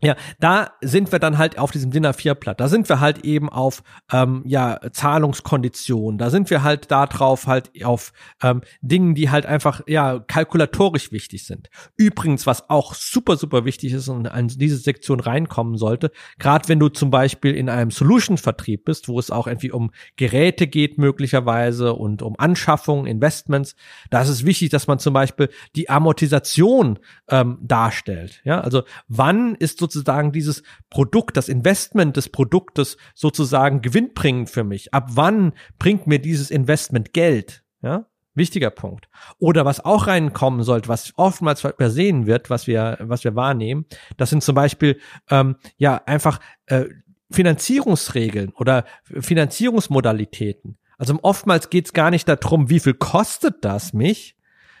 ja, 0.00 0.14
da 0.38 0.70
sind 0.80 1.10
wir 1.10 1.18
dann 1.18 1.38
halt 1.38 1.58
auf 1.58 1.72
diesem 1.72 1.90
DIN 1.90 2.06
A4-Blatt. 2.06 2.60
Da 2.60 2.68
sind 2.68 2.88
wir 2.88 3.00
halt 3.00 3.24
eben 3.24 3.48
auf 3.48 3.82
ähm, 4.12 4.42
ja 4.46 4.78
Zahlungskonditionen. 4.92 6.18
Da 6.18 6.30
sind 6.30 6.50
wir 6.50 6.62
halt 6.62 6.92
da 6.92 7.06
drauf 7.06 7.48
halt 7.48 7.72
auf 7.84 8.12
ähm, 8.40 8.60
Dingen, 8.80 9.16
die 9.16 9.28
halt 9.28 9.44
einfach 9.44 9.80
ja 9.88 10.20
kalkulatorisch 10.20 11.10
wichtig 11.10 11.46
sind. 11.46 11.68
Übrigens, 11.96 12.46
was 12.46 12.70
auch 12.70 12.94
super 12.94 13.36
super 13.36 13.64
wichtig 13.64 13.92
ist 13.92 14.06
und 14.08 14.26
in 14.26 14.46
diese 14.46 14.76
Sektion 14.76 15.18
reinkommen 15.18 15.76
sollte, 15.76 16.12
gerade 16.38 16.68
wenn 16.68 16.78
du 16.78 16.88
zum 16.90 17.10
Beispiel 17.10 17.56
in 17.56 17.68
einem 17.68 17.90
Solution-Vertrieb 17.90 18.84
bist, 18.84 19.08
wo 19.08 19.18
es 19.18 19.32
auch 19.32 19.48
irgendwie 19.48 19.72
um 19.72 19.90
Geräte 20.14 20.68
geht 20.68 20.98
möglicherweise 20.98 21.94
und 21.94 22.22
um 22.22 22.38
Anschaffungen, 22.38 23.06
Investments, 23.06 23.74
da 24.10 24.22
ist 24.22 24.28
es 24.28 24.46
wichtig, 24.46 24.70
dass 24.70 24.86
man 24.86 25.00
zum 25.00 25.12
Beispiel 25.12 25.48
die 25.74 25.90
Amortisation 25.90 27.00
ähm, 27.28 27.58
darstellt. 27.62 28.40
Ja, 28.44 28.60
also 28.60 28.84
wann 29.08 29.56
ist 29.56 29.80
so 29.80 29.87
sozusagen 29.90 30.32
dieses 30.32 30.62
Produkt, 30.90 31.36
das 31.36 31.48
Investment 31.48 32.16
des 32.16 32.28
Produktes 32.28 32.96
sozusagen 33.14 33.80
gewinnbringend 33.82 34.50
für 34.50 34.64
mich? 34.64 34.92
Ab 34.94 35.08
wann 35.10 35.52
bringt 35.78 36.06
mir 36.06 36.18
dieses 36.18 36.50
Investment 36.50 37.12
Geld? 37.12 37.64
Ja, 37.82 38.06
wichtiger 38.34 38.70
Punkt. 38.70 39.08
Oder 39.38 39.64
was 39.64 39.84
auch 39.84 40.06
reinkommen 40.06 40.62
sollte, 40.62 40.88
was 40.88 41.12
oftmals 41.16 41.64
übersehen 41.64 42.26
wird, 42.26 42.50
was 42.50 42.66
wir, 42.66 42.96
was 43.00 43.24
wir 43.24 43.34
wahrnehmen, 43.34 43.86
das 44.16 44.30
sind 44.30 44.42
zum 44.42 44.54
Beispiel 44.54 44.98
ähm, 45.30 45.56
ja 45.76 46.00
einfach 46.06 46.40
äh, 46.66 46.86
Finanzierungsregeln 47.30 48.52
oder 48.54 48.84
Finanzierungsmodalitäten. 49.04 50.78
Also 50.96 51.18
oftmals 51.22 51.70
geht 51.70 51.86
es 51.86 51.92
gar 51.92 52.10
nicht 52.10 52.28
darum, 52.28 52.70
wie 52.70 52.80
viel 52.80 52.94
kostet 52.94 53.64
das 53.64 53.92
mich, 53.92 54.37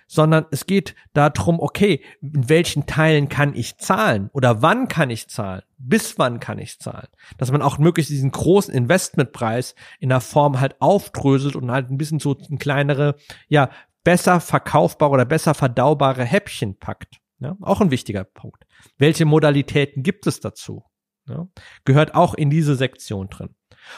sondern 0.08 0.46
es 0.50 0.66
geht 0.66 0.96
darum, 1.12 1.60
okay, 1.60 2.02
in 2.20 2.48
welchen 2.48 2.86
Teilen 2.86 3.28
kann 3.28 3.54
ich 3.54 3.76
zahlen 3.76 4.30
oder 4.32 4.62
wann 4.62 4.88
kann 4.88 5.10
ich 5.10 5.28
zahlen, 5.28 5.62
bis 5.76 6.18
wann 6.18 6.40
kann 6.40 6.58
ich 6.58 6.80
zahlen, 6.80 7.08
dass 7.36 7.52
man 7.52 7.62
auch 7.62 7.78
möglichst 7.78 8.10
diesen 8.10 8.32
großen 8.32 8.74
Investmentpreis 8.74 9.76
in 10.00 10.08
der 10.08 10.20
Form 10.20 10.58
halt 10.58 10.80
aufdröselt 10.80 11.54
und 11.54 11.70
halt 11.70 11.90
ein 11.90 11.98
bisschen 11.98 12.18
so 12.18 12.36
ein 12.50 12.58
kleinere, 12.58 13.16
ja, 13.48 13.70
besser 14.02 14.40
verkaufbare 14.40 15.12
oder 15.12 15.24
besser 15.26 15.54
verdaubare 15.54 16.24
Häppchen 16.24 16.78
packt. 16.78 17.20
Ja, 17.40 17.56
auch 17.60 17.80
ein 17.80 17.92
wichtiger 17.92 18.24
Punkt. 18.24 18.66
Welche 18.96 19.24
Modalitäten 19.24 20.02
gibt 20.02 20.26
es 20.26 20.40
dazu? 20.40 20.84
Ja, 21.28 21.46
gehört 21.84 22.14
auch 22.14 22.34
in 22.34 22.50
diese 22.50 22.74
Sektion 22.74 23.28
drin. 23.28 23.54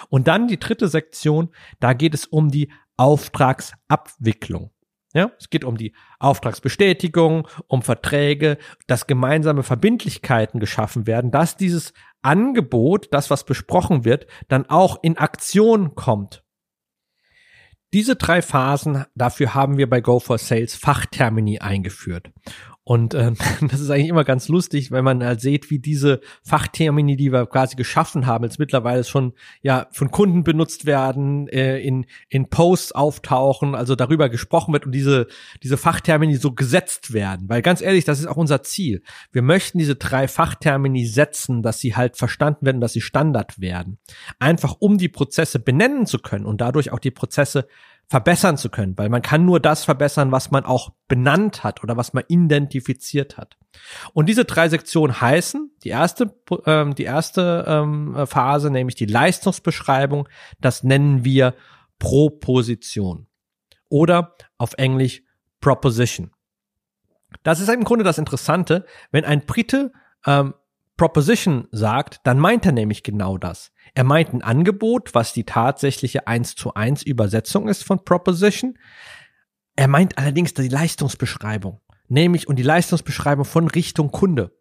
Und 0.08 0.26
dann 0.28 0.48
die 0.48 0.58
dritte 0.58 0.88
Sektion, 0.88 1.50
da 1.78 1.92
geht 1.92 2.14
es 2.14 2.26
um 2.26 2.50
die 2.50 2.70
Auftragsabwicklung. 2.96 4.72
Ja, 5.12 5.32
es 5.38 5.50
geht 5.50 5.64
um 5.64 5.76
die 5.76 5.92
Auftragsbestätigung, 6.20 7.48
um 7.66 7.82
Verträge, 7.82 8.58
dass 8.86 9.08
gemeinsame 9.08 9.64
Verbindlichkeiten 9.64 10.60
geschaffen 10.60 11.06
werden, 11.08 11.32
dass 11.32 11.56
dieses 11.56 11.92
Angebot, 12.22 13.08
das 13.10 13.28
was 13.28 13.44
besprochen 13.44 14.04
wird, 14.04 14.26
dann 14.48 14.66
auch 14.66 15.02
in 15.02 15.18
Aktion 15.18 15.96
kommt. 15.96 16.44
Diese 17.92 18.14
drei 18.14 18.40
Phasen, 18.40 19.04
dafür 19.16 19.54
haben 19.54 19.76
wir 19.76 19.90
bei 19.90 20.00
Go 20.00 20.20
for 20.20 20.38
Sales 20.38 20.76
Fachtermini 20.76 21.58
eingeführt. 21.58 22.30
Und 22.90 23.14
äh, 23.14 23.30
das 23.70 23.78
ist 23.78 23.88
eigentlich 23.88 24.08
immer 24.08 24.24
ganz 24.24 24.48
lustig, 24.48 24.90
wenn 24.90 25.04
man 25.04 25.22
halt 25.22 25.40
sieht, 25.40 25.70
wie 25.70 25.78
diese 25.78 26.20
Fachtermini, 26.42 27.14
die 27.14 27.30
wir 27.30 27.46
quasi 27.46 27.76
geschaffen 27.76 28.26
haben, 28.26 28.42
jetzt 28.42 28.58
mittlerweile 28.58 29.04
schon 29.04 29.34
ja 29.62 29.86
von 29.92 30.10
Kunden 30.10 30.42
benutzt 30.42 30.86
werden, 30.86 31.46
äh, 31.46 31.78
in 31.78 32.06
in 32.28 32.48
Posts 32.48 32.90
auftauchen, 32.90 33.76
also 33.76 33.94
darüber 33.94 34.28
gesprochen 34.28 34.72
wird 34.72 34.86
und 34.86 34.92
diese 34.92 35.28
diese 35.62 35.76
Fachtermini 35.76 36.34
so 36.34 36.50
gesetzt 36.50 37.12
werden. 37.12 37.48
Weil 37.48 37.62
ganz 37.62 37.80
ehrlich, 37.80 38.04
das 38.04 38.18
ist 38.18 38.26
auch 38.26 38.36
unser 38.36 38.64
Ziel. 38.64 39.04
Wir 39.30 39.42
möchten 39.42 39.78
diese 39.78 39.94
drei 39.94 40.26
Fachtermini 40.26 41.06
setzen, 41.06 41.62
dass 41.62 41.78
sie 41.78 41.94
halt 41.94 42.16
verstanden 42.16 42.66
werden, 42.66 42.80
dass 42.80 42.92
sie 42.92 43.02
Standard 43.02 43.60
werden. 43.60 43.98
Einfach 44.40 44.74
um 44.80 44.98
die 44.98 45.08
Prozesse 45.08 45.60
benennen 45.60 46.06
zu 46.06 46.18
können 46.18 46.44
und 46.44 46.60
dadurch 46.60 46.90
auch 46.90 46.98
die 46.98 47.12
Prozesse 47.12 47.68
verbessern 48.10 48.56
zu 48.56 48.70
können, 48.70 48.98
weil 48.98 49.08
man 49.08 49.22
kann 49.22 49.44
nur 49.44 49.60
das 49.60 49.84
verbessern, 49.84 50.32
was 50.32 50.50
man 50.50 50.64
auch 50.64 50.90
benannt 51.06 51.62
hat 51.62 51.84
oder 51.84 51.96
was 51.96 52.12
man 52.12 52.24
identifiziert 52.26 53.38
hat. 53.38 53.56
Und 54.12 54.28
diese 54.28 54.44
drei 54.44 54.68
Sektionen 54.68 55.20
heißen, 55.20 55.70
die 55.84 55.90
erste, 55.90 56.34
ähm, 56.66 56.96
die 56.96 57.04
erste 57.04 57.64
ähm, 57.68 58.26
Phase, 58.26 58.70
nämlich 58.70 58.96
die 58.96 59.06
Leistungsbeschreibung, 59.06 60.28
das 60.60 60.82
nennen 60.82 61.24
wir 61.24 61.54
Proposition 62.00 63.28
oder 63.88 64.34
auf 64.58 64.74
Englisch 64.74 65.22
Proposition. 65.60 66.32
Das 67.44 67.60
ist 67.60 67.68
im 67.68 67.84
Grunde 67.84 68.04
das 68.04 68.18
Interessante, 68.18 68.86
wenn 69.12 69.24
ein 69.24 69.46
Brite 69.46 69.92
ähm, 70.26 70.54
Proposition 71.00 71.66
sagt, 71.72 72.20
dann 72.24 72.38
meint 72.38 72.66
er 72.66 72.72
nämlich 72.72 73.02
genau 73.02 73.38
das. 73.38 73.72
Er 73.94 74.04
meint 74.04 74.34
ein 74.34 74.42
Angebot, 74.42 75.14
was 75.14 75.32
die 75.32 75.44
tatsächliche 75.44 76.26
1 76.26 76.56
zu 76.56 76.74
1 76.74 77.04
Übersetzung 77.04 77.68
ist 77.68 77.84
von 77.84 78.04
Proposition. 78.04 78.76
Er 79.76 79.88
meint 79.88 80.18
allerdings 80.18 80.52
die 80.52 80.68
Leistungsbeschreibung, 80.68 81.80
nämlich 82.08 82.48
und 82.48 82.56
die 82.56 82.62
Leistungsbeschreibung 82.62 83.46
von 83.46 83.68
Richtung 83.68 84.10
Kunde. 84.10 84.54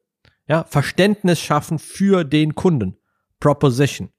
Ja, 0.47 0.63
Verständnis 0.63 1.41
schaffen 1.41 1.77
für 1.77 2.23
den 2.23 2.55
Kunden. 2.55 2.95
Proposition. 3.41 4.13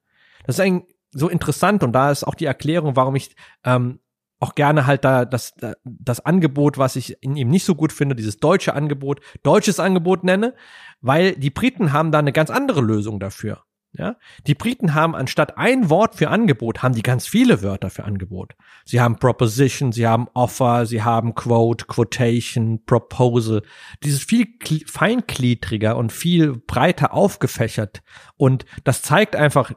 Das 0.45 0.57
ist 0.57 0.61
eigentlich 0.61 0.95
so 1.13 1.31
interessant 1.31 1.83
und 1.83 1.93
da 1.95 2.11
ist 2.11 2.25
auch 2.25 2.35
die 2.35 2.45
Erklärung, 2.45 2.97
warum 2.97 3.17
ich 3.17 3.35
ähm, 3.65 3.99
auch 4.41 4.55
gerne 4.55 4.87
halt 4.87 5.05
da 5.05 5.25
das, 5.25 5.55
das 5.85 6.25
Angebot, 6.25 6.79
was 6.79 6.97
ich 6.97 7.23
in 7.23 7.37
ihm 7.37 7.49
nicht 7.49 7.65
so 7.65 7.75
gut 7.75 7.93
finde, 7.93 8.17
dieses 8.17 8.39
deutsche 8.39 8.75
Angebot, 8.75 9.21
deutsches 9.43 9.79
Angebot 9.79 10.25
nenne, 10.25 10.55
weil 11.01 11.33
die 11.33 11.51
Briten 11.51 11.93
haben 11.93 12.11
da 12.11 12.19
eine 12.19 12.33
ganz 12.33 12.51
andere 12.51 12.81
Lösung 12.81 13.21
dafür. 13.21 13.63
Ja, 13.93 14.17
die 14.47 14.55
Briten 14.55 14.95
haben 14.95 15.17
anstatt 15.17 15.59
ein 15.59 15.91
Wort 15.91 16.15
für 16.15 16.31
Angebot, 16.31 16.81
haben 16.81 16.95
die 16.95 17.03
ganz 17.03 17.27
viele 17.27 17.61
Wörter 17.61 17.91
für 17.91 18.05
Angebot. 18.05 18.55
Sie 18.85 19.01
haben 19.01 19.19
Proposition, 19.19 19.91
sie 19.91 20.07
haben 20.07 20.29
Offer, 20.33 20.87
sie 20.87 21.03
haben 21.03 21.35
Quote, 21.35 21.87
Quotation, 21.87 22.85
Proposal. 22.85 23.63
Dieses 24.05 24.23
viel 24.23 24.47
feingliedriger 24.87 25.97
und 25.97 26.13
viel 26.13 26.57
breiter 26.57 27.13
aufgefächert. 27.13 28.03
Und 28.37 28.65
das 28.85 29.03
zeigt 29.03 29.35
einfach, 29.35 29.73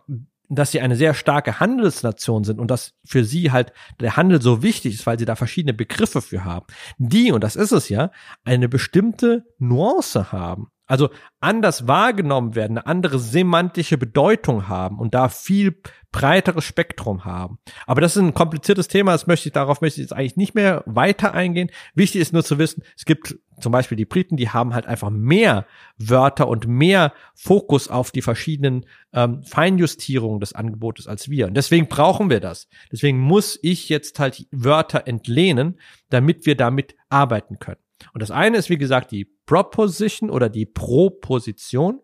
dass 0.49 0.71
sie 0.71 0.81
eine 0.81 0.95
sehr 0.95 1.13
starke 1.13 1.59
Handelsnation 1.59 2.43
sind 2.43 2.59
und 2.59 2.69
dass 2.69 2.93
für 3.05 3.23
sie 3.23 3.51
halt 3.51 3.73
der 3.99 4.17
Handel 4.17 4.41
so 4.41 4.61
wichtig 4.61 4.95
ist, 4.95 5.05
weil 5.05 5.17
sie 5.17 5.25
da 5.25 5.35
verschiedene 5.35 5.73
Begriffe 5.73 6.21
für 6.21 6.43
haben, 6.43 6.65
die, 6.97 7.31
und 7.31 7.43
das 7.43 7.55
ist 7.55 7.71
es 7.71 7.89
ja, 7.89 8.11
eine 8.43 8.69
bestimmte 8.69 9.45
Nuance 9.57 10.31
haben 10.31 10.72
also 10.85 11.09
anders 11.39 11.87
wahrgenommen 11.87 12.55
werden, 12.55 12.77
eine 12.77 12.87
andere 12.87 13.19
semantische 13.19 13.97
Bedeutung 13.97 14.67
haben 14.67 14.99
und 14.99 15.13
da 15.13 15.29
viel 15.29 15.81
breiteres 16.11 16.63
Spektrum 16.63 17.25
haben. 17.25 17.57
Aber 17.87 18.01
das 18.01 18.15
ist 18.15 18.21
ein 18.21 18.33
kompliziertes 18.33 18.87
Thema, 18.87 19.13
das 19.13 19.27
möchte 19.27 19.49
ich, 19.49 19.53
darauf 19.53 19.81
möchte 19.81 19.99
ich 19.99 20.05
jetzt 20.05 20.13
eigentlich 20.13 20.37
nicht 20.37 20.55
mehr 20.55 20.83
weiter 20.85 21.33
eingehen. 21.33 21.71
Wichtig 21.95 22.21
ist 22.21 22.33
nur 22.33 22.43
zu 22.43 22.59
wissen, 22.59 22.83
es 22.95 23.05
gibt 23.05 23.35
zum 23.59 23.71
Beispiel 23.71 23.97
die 23.97 24.05
Briten, 24.05 24.37
die 24.37 24.49
haben 24.49 24.73
halt 24.73 24.85
einfach 24.85 25.09
mehr 25.09 25.65
Wörter 25.97 26.47
und 26.47 26.67
mehr 26.67 27.13
Fokus 27.33 27.87
auf 27.87 28.11
die 28.11 28.21
verschiedenen 28.21 28.85
ähm, 29.13 29.43
Feinjustierungen 29.43 30.39
des 30.39 30.53
Angebotes 30.53 31.07
als 31.07 31.29
wir. 31.29 31.47
Und 31.47 31.55
deswegen 31.55 31.87
brauchen 31.87 32.29
wir 32.29 32.39
das. 32.39 32.67
Deswegen 32.91 33.19
muss 33.19 33.57
ich 33.61 33.89
jetzt 33.89 34.19
halt 34.19 34.47
Wörter 34.51 35.07
entlehnen, 35.07 35.79
damit 36.09 36.45
wir 36.45 36.55
damit 36.55 36.95
arbeiten 37.09 37.59
können. 37.59 37.82
Und 38.13 38.21
das 38.21 38.31
eine 38.31 38.57
ist, 38.57 38.69
wie 38.69 38.77
gesagt, 38.77 39.11
die 39.11 39.25
Proposition 39.45 40.29
oder 40.29 40.49
die 40.49 40.65
Proposition. 40.65 42.01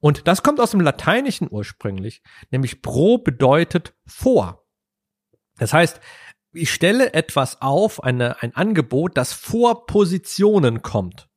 Und 0.00 0.26
das 0.26 0.42
kommt 0.42 0.60
aus 0.60 0.72
dem 0.72 0.80
Lateinischen 0.80 1.48
ursprünglich, 1.50 2.22
nämlich 2.50 2.82
pro 2.82 3.18
bedeutet 3.18 3.94
vor. 4.06 4.66
Das 5.58 5.72
heißt, 5.72 6.00
ich 6.52 6.72
stelle 6.72 7.14
etwas 7.14 7.62
auf, 7.62 8.02
eine, 8.02 8.42
ein 8.42 8.54
Angebot, 8.54 9.16
das 9.16 9.32
vor 9.32 9.86
Positionen 9.86 10.82
kommt. 10.82 11.28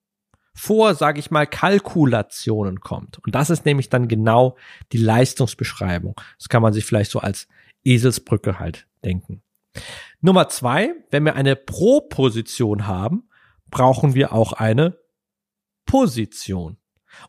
Vor, 0.54 0.96
sage 0.96 1.20
ich 1.20 1.32
mal, 1.32 1.48
Kalkulationen 1.48 2.80
kommt. 2.80 3.20
Und 3.20 3.36
das 3.36 3.50
ist 3.50 3.66
nämlich 3.66 3.90
dann 3.90 4.08
genau 4.08 4.58
die 4.94 4.98
Leistungsbeschreibung. 4.98 6.16
Das 6.38 6.50
kann 6.50 6.62
man 6.62 6.74
sich 6.74 6.86
vielleicht 6.86 7.12
so 7.12 7.20
als 7.20 7.48
Eselsbrücke 7.84 8.58
halt 8.60 8.88
denken. 9.04 9.42
Nummer 10.22 10.48
zwei, 10.50 10.94
wenn 11.12 11.24
wir 11.24 11.36
eine 11.36 11.56
Proposition 11.56 12.88
haben, 12.88 13.30
brauchen 13.70 14.16
wir 14.16 14.34
auch 14.34 14.54
eine 14.54 14.98
Position. 15.86 16.78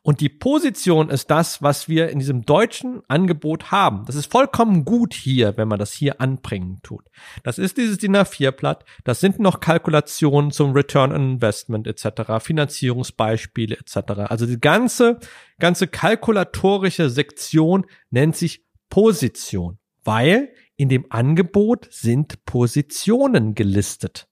Und 0.03 0.21
die 0.21 0.29
Position 0.29 1.11
ist 1.11 1.31
das, 1.31 1.63
was 1.63 1.89
wir 1.89 2.09
in 2.11 2.19
diesem 2.19 2.45
deutschen 2.45 3.03
Angebot 3.09 3.71
haben. 3.71 4.05
Das 4.07 4.17
ist 4.17 4.31
vollkommen 4.31 4.85
gut 4.85 5.15
hier, 5.15 5.57
wenn 5.57 5.69
man 5.69 5.79
das 5.79 5.93
hier 5.93 6.21
anbringen 6.21 6.81
tut. 6.83 7.05
Das 7.45 7.59
ist 7.59 7.77
dieses 7.77 7.99
DIN 7.99 8.17
A4-Blatt. 8.17 8.85
Das 9.05 9.21
sind 9.21 9.39
noch 9.39 9.61
Kalkulationen 9.61 10.51
zum 10.51 10.73
Return 10.73 11.13
on 11.13 11.33
Investment 11.33 11.87
etc., 11.87 12.41
Finanzierungsbeispiele 12.41 13.77
etc. 13.77 13.97
Also 14.29 14.47
die 14.47 14.61
ganze, 14.61 15.19
ganze 15.59 15.87
kalkulatorische 15.87 17.11
Sektion 17.11 17.87
nennt 18.11 18.37
sich 18.37 18.65
Position, 18.89 19.79
weil 20.05 20.53
in 20.77 20.89
dem 20.89 21.07
Angebot 21.11 21.89
sind 21.91 22.45
Positionen 22.45 23.55
gelistet. 23.55 24.29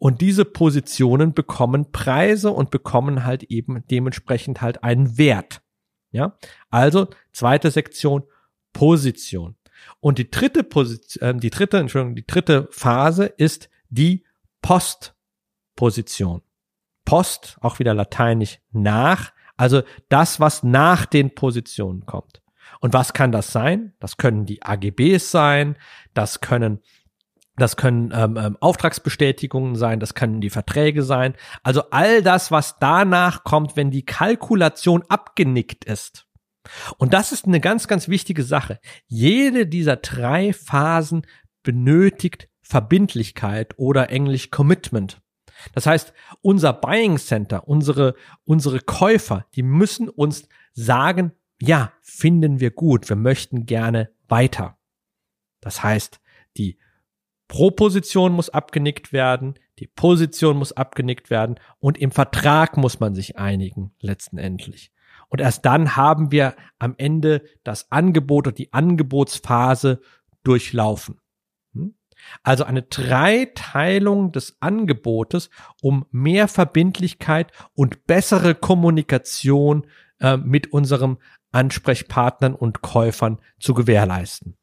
Und 0.00 0.22
diese 0.22 0.46
Positionen 0.46 1.34
bekommen 1.34 1.92
Preise 1.92 2.52
und 2.52 2.70
bekommen 2.70 3.24
halt 3.26 3.42
eben 3.44 3.84
dementsprechend 3.90 4.62
halt 4.62 4.82
einen 4.82 5.18
Wert. 5.18 5.60
Ja, 6.10 6.38
also 6.70 7.08
zweite 7.32 7.70
Sektion 7.70 8.24
Position. 8.72 9.56
Und 10.00 10.16
die 10.16 10.30
dritte 10.30 10.64
Position, 10.64 11.36
äh, 11.36 11.38
die 11.38 11.50
dritte, 11.50 11.76
Entschuldigung, 11.76 12.16
die 12.16 12.26
dritte 12.26 12.66
Phase 12.70 13.26
ist 13.26 13.68
die 13.90 14.24
Postposition. 14.62 16.40
Post, 17.04 17.58
auch 17.60 17.78
wieder 17.78 17.92
lateinisch 17.92 18.58
nach, 18.72 19.32
also 19.58 19.82
das, 20.08 20.40
was 20.40 20.62
nach 20.62 21.04
den 21.04 21.34
Positionen 21.34 22.06
kommt. 22.06 22.40
Und 22.80 22.94
was 22.94 23.12
kann 23.12 23.32
das 23.32 23.52
sein? 23.52 23.92
Das 24.00 24.16
können 24.16 24.46
die 24.46 24.62
AGBs 24.62 25.30
sein, 25.30 25.76
das 26.14 26.40
können 26.40 26.80
das 27.60 27.76
können 27.76 28.12
ähm, 28.14 28.36
ähm, 28.36 28.56
Auftragsbestätigungen 28.60 29.76
sein, 29.76 30.00
das 30.00 30.14
können 30.14 30.40
die 30.40 30.50
Verträge 30.50 31.02
sein. 31.02 31.34
Also 31.62 31.90
all 31.90 32.22
das, 32.22 32.50
was 32.50 32.78
danach 32.78 33.44
kommt, 33.44 33.76
wenn 33.76 33.90
die 33.90 34.04
Kalkulation 34.04 35.04
abgenickt 35.08 35.84
ist. 35.84 36.26
Und 36.98 37.14
das 37.14 37.32
ist 37.32 37.46
eine 37.46 37.60
ganz, 37.60 37.88
ganz 37.88 38.08
wichtige 38.08 38.42
Sache. 38.42 38.78
Jede 39.06 39.66
dieser 39.66 39.96
drei 39.96 40.52
Phasen 40.52 41.26
benötigt 41.62 42.48
Verbindlichkeit 42.62 43.74
oder 43.78 44.10
englisch 44.10 44.50
Commitment. 44.50 45.20
Das 45.74 45.86
heißt, 45.86 46.12
unser 46.40 46.72
Buying 46.72 47.18
Center, 47.18 47.68
unsere, 47.68 48.14
unsere 48.44 48.80
Käufer, 48.80 49.46
die 49.54 49.62
müssen 49.62 50.08
uns 50.08 50.48
sagen, 50.72 51.32
ja, 51.60 51.92
finden 52.00 52.60
wir 52.60 52.70
gut, 52.70 53.08
wir 53.08 53.16
möchten 53.16 53.66
gerne 53.66 54.10
weiter. 54.28 54.78
Das 55.60 55.82
heißt, 55.82 56.20
die 56.56 56.78
Proposition 57.50 58.30
muss 58.32 58.48
abgenickt 58.48 59.12
werden, 59.12 59.54
die 59.80 59.88
Position 59.88 60.56
muss 60.56 60.70
abgenickt 60.70 61.30
werden 61.30 61.58
und 61.80 61.98
im 61.98 62.12
Vertrag 62.12 62.76
muss 62.76 63.00
man 63.00 63.16
sich 63.16 63.38
einigen 63.38 63.90
letztendlich. 63.98 64.92
Und 65.30 65.40
erst 65.40 65.64
dann 65.66 65.96
haben 65.96 66.30
wir 66.30 66.54
am 66.78 66.94
Ende 66.96 67.42
das 67.64 67.90
Angebot 67.90 68.46
und 68.46 68.58
die 68.58 68.72
Angebotsphase 68.72 70.00
durchlaufen. 70.44 71.20
Hm? 71.74 71.96
Also 72.44 72.62
eine 72.62 72.82
Dreiteilung 72.82 74.30
des 74.30 74.56
Angebotes, 74.60 75.50
um 75.82 76.06
mehr 76.12 76.46
Verbindlichkeit 76.46 77.50
und 77.74 78.06
bessere 78.06 78.54
Kommunikation 78.54 79.88
äh, 80.20 80.36
mit 80.36 80.72
unserem 80.72 81.18
Ansprechpartnern 81.50 82.54
und 82.54 82.80
Käufern 82.80 83.40
zu 83.58 83.74
gewährleisten. 83.74 84.56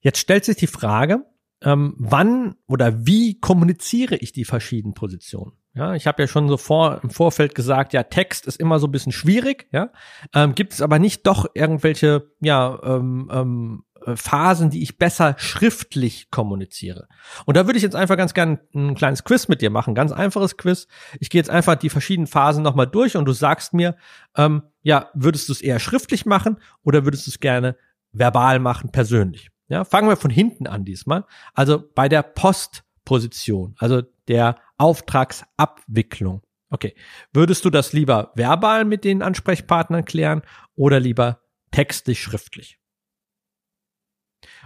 Jetzt 0.00 0.18
stellt 0.18 0.44
sich 0.44 0.56
die 0.56 0.66
Frage, 0.66 1.24
ähm, 1.64 1.94
wann 1.98 2.56
oder 2.66 3.06
wie 3.06 3.40
kommuniziere 3.40 4.16
ich 4.16 4.32
die 4.32 4.44
verschiedenen 4.44 4.94
Positionen? 4.94 5.52
Ja, 5.74 5.94
ich 5.94 6.06
habe 6.06 6.22
ja 6.22 6.28
schon 6.28 6.48
so 6.48 6.58
vor 6.58 7.00
im 7.02 7.08
Vorfeld 7.08 7.54
gesagt, 7.54 7.94
ja, 7.94 8.02
Text 8.02 8.46
ist 8.46 8.60
immer 8.60 8.78
so 8.78 8.86
ein 8.86 8.92
bisschen 8.92 9.12
schwierig, 9.12 9.68
ja. 9.72 9.90
Ähm, 10.34 10.54
gibt 10.54 10.74
es 10.74 10.82
aber 10.82 10.98
nicht 10.98 11.26
doch 11.26 11.46
irgendwelche, 11.54 12.30
ja, 12.40 12.78
ähm, 12.82 13.30
ähm, 13.32 13.84
äh, 14.06 14.16
Phasen, 14.16 14.68
die 14.68 14.82
ich 14.82 14.98
besser 14.98 15.34
schriftlich 15.38 16.30
kommuniziere. 16.30 17.08
Und 17.46 17.56
da 17.56 17.66
würde 17.66 17.78
ich 17.78 17.82
jetzt 17.82 17.96
einfach 17.96 18.16
ganz 18.18 18.34
gerne 18.34 18.60
ein 18.74 18.94
kleines 18.94 19.24
Quiz 19.24 19.48
mit 19.48 19.62
dir 19.62 19.70
machen, 19.70 19.94
ganz 19.94 20.12
einfaches 20.12 20.58
Quiz. 20.58 20.88
Ich 21.20 21.30
gehe 21.30 21.38
jetzt 21.38 21.50
einfach 21.50 21.76
die 21.76 21.90
verschiedenen 21.90 22.26
Phasen 22.26 22.62
nochmal 22.62 22.86
durch 22.86 23.16
und 23.16 23.24
du 23.24 23.32
sagst 23.32 23.72
mir, 23.72 23.96
ähm, 24.36 24.62
ja, 24.82 25.08
würdest 25.14 25.48
du 25.48 25.52
es 25.52 25.62
eher 25.62 25.78
schriftlich 25.78 26.26
machen 26.26 26.58
oder 26.82 27.04
würdest 27.04 27.26
du 27.26 27.30
es 27.30 27.40
gerne 27.40 27.76
verbal 28.12 28.58
machen, 28.58 28.90
persönlich? 28.90 29.48
Ja, 29.72 29.86
fangen 29.86 30.06
wir 30.06 30.18
von 30.18 30.30
hinten 30.30 30.66
an 30.66 30.84
diesmal. 30.84 31.24
Also 31.54 31.82
bei 31.94 32.06
der 32.06 32.22
Postposition, 32.22 33.74
also 33.78 34.02
der 34.28 34.56
Auftragsabwicklung. 34.76 36.42
Okay. 36.68 36.94
Würdest 37.32 37.64
du 37.64 37.70
das 37.70 37.94
lieber 37.94 38.32
verbal 38.34 38.84
mit 38.84 39.02
den 39.02 39.22
Ansprechpartnern 39.22 40.04
klären 40.04 40.42
oder 40.74 41.00
lieber 41.00 41.40
textlich 41.70 42.20
schriftlich? 42.20 42.80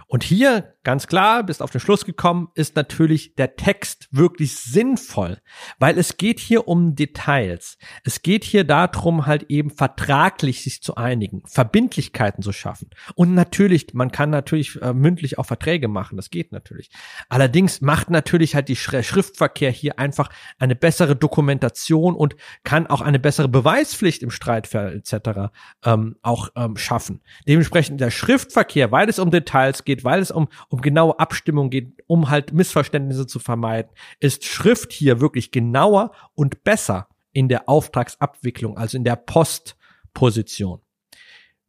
Und 0.07 0.25
hier, 0.25 0.76
ganz 0.87 1.07
klar, 1.07 1.43
bist 1.43 1.61
auf 1.61 1.71
den 1.71 1.81
Schluss 1.81 2.05
gekommen, 2.05 2.47
ist 2.55 2.77
natürlich 2.77 3.35
der 3.35 3.57
Text 3.57 4.07
wirklich 4.11 4.55
sinnvoll, 4.55 5.39
weil 5.79 5.99
es 5.99 6.15
geht 6.15 6.39
hier 6.39 6.69
um 6.69 6.95
Details. 6.95 7.77
Es 8.05 8.21
geht 8.21 8.45
hier 8.45 8.63
darum, 8.63 9.25
halt 9.25 9.43
eben 9.49 9.69
vertraglich 9.69 10.63
sich 10.63 10.81
zu 10.81 10.95
einigen, 10.95 11.43
Verbindlichkeiten 11.45 12.41
zu 12.41 12.53
schaffen. 12.53 12.89
Und 13.15 13.33
natürlich, 13.33 13.93
man 13.95 14.13
kann 14.13 14.29
natürlich 14.29 14.81
äh, 14.81 14.93
mündlich 14.93 15.37
auch 15.37 15.45
Verträge 15.45 15.89
machen, 15.89 16.15
das 16.15 16.29
geht 16.29 16.53
natürlich. 16.53 16.89
Allerdings 17.27 17.81
macht 17.81 18.09
natürlich 18.09 18.55
halt 18.55 18.69
die 18.69 18.77
Schriftverkehr 18.77 19.71
hier 19.71 19.99
einfach 19.99 20.29
eine 20.57 20.77
bessere 20.77 21.17
Dokumentation 21.17 22.15
und 22.15 22.37
kann 22.63 22.87
auch 22.87 23.01
eine 23.01 23.19
bessere 23.19 23.49
Beweispflicht 23.49 24.23
im 24.23 24.31
Streitfall 24.31 24.95
etc. 24.95 25.51
Ähm, 25.83 26.15
auch 26.21 26.47
ähm, 26.55 26.77
schaffen. 26.77 27.21
Dementsprechend 27.45 27.99
der 27.99 28.09
Schriftverkehr, 28.09 28.89
weil 28.93 29.09
es 29.09 29.19
um 29.19 29.31
Details 29.31 29.83
geht, 29.83 29.97
geht, 29.97 30.03
weil 30.03 30.21
es 30.21 30.31
um, 30.31 30.47
um 30.69 30.76
genaue 30.81 31.19
Abstimmung 31.19 31.69
geht, 31.69 32.03
um 32.07 32.29
halt 32.29 32.53
Missverständnisse 32.53 33.27
zu 33.27 33.39
vermeiden, 33.39 33.91
ist 34.19 34.45
Schrift 34.45 34.91
hier 34.91 35.21
wirklich 35.21 35.51
genauer 35.51 36.11
und 36.35 36.63
besser 36.63 37.07
in 37.31 37.47
der 37.47 37.69
Auftragsabwicklung, 37.69 38.77
also 38.77 38.97
in 38.97 39.03
der 39.03 39.15
Postposition. 39.15 40.81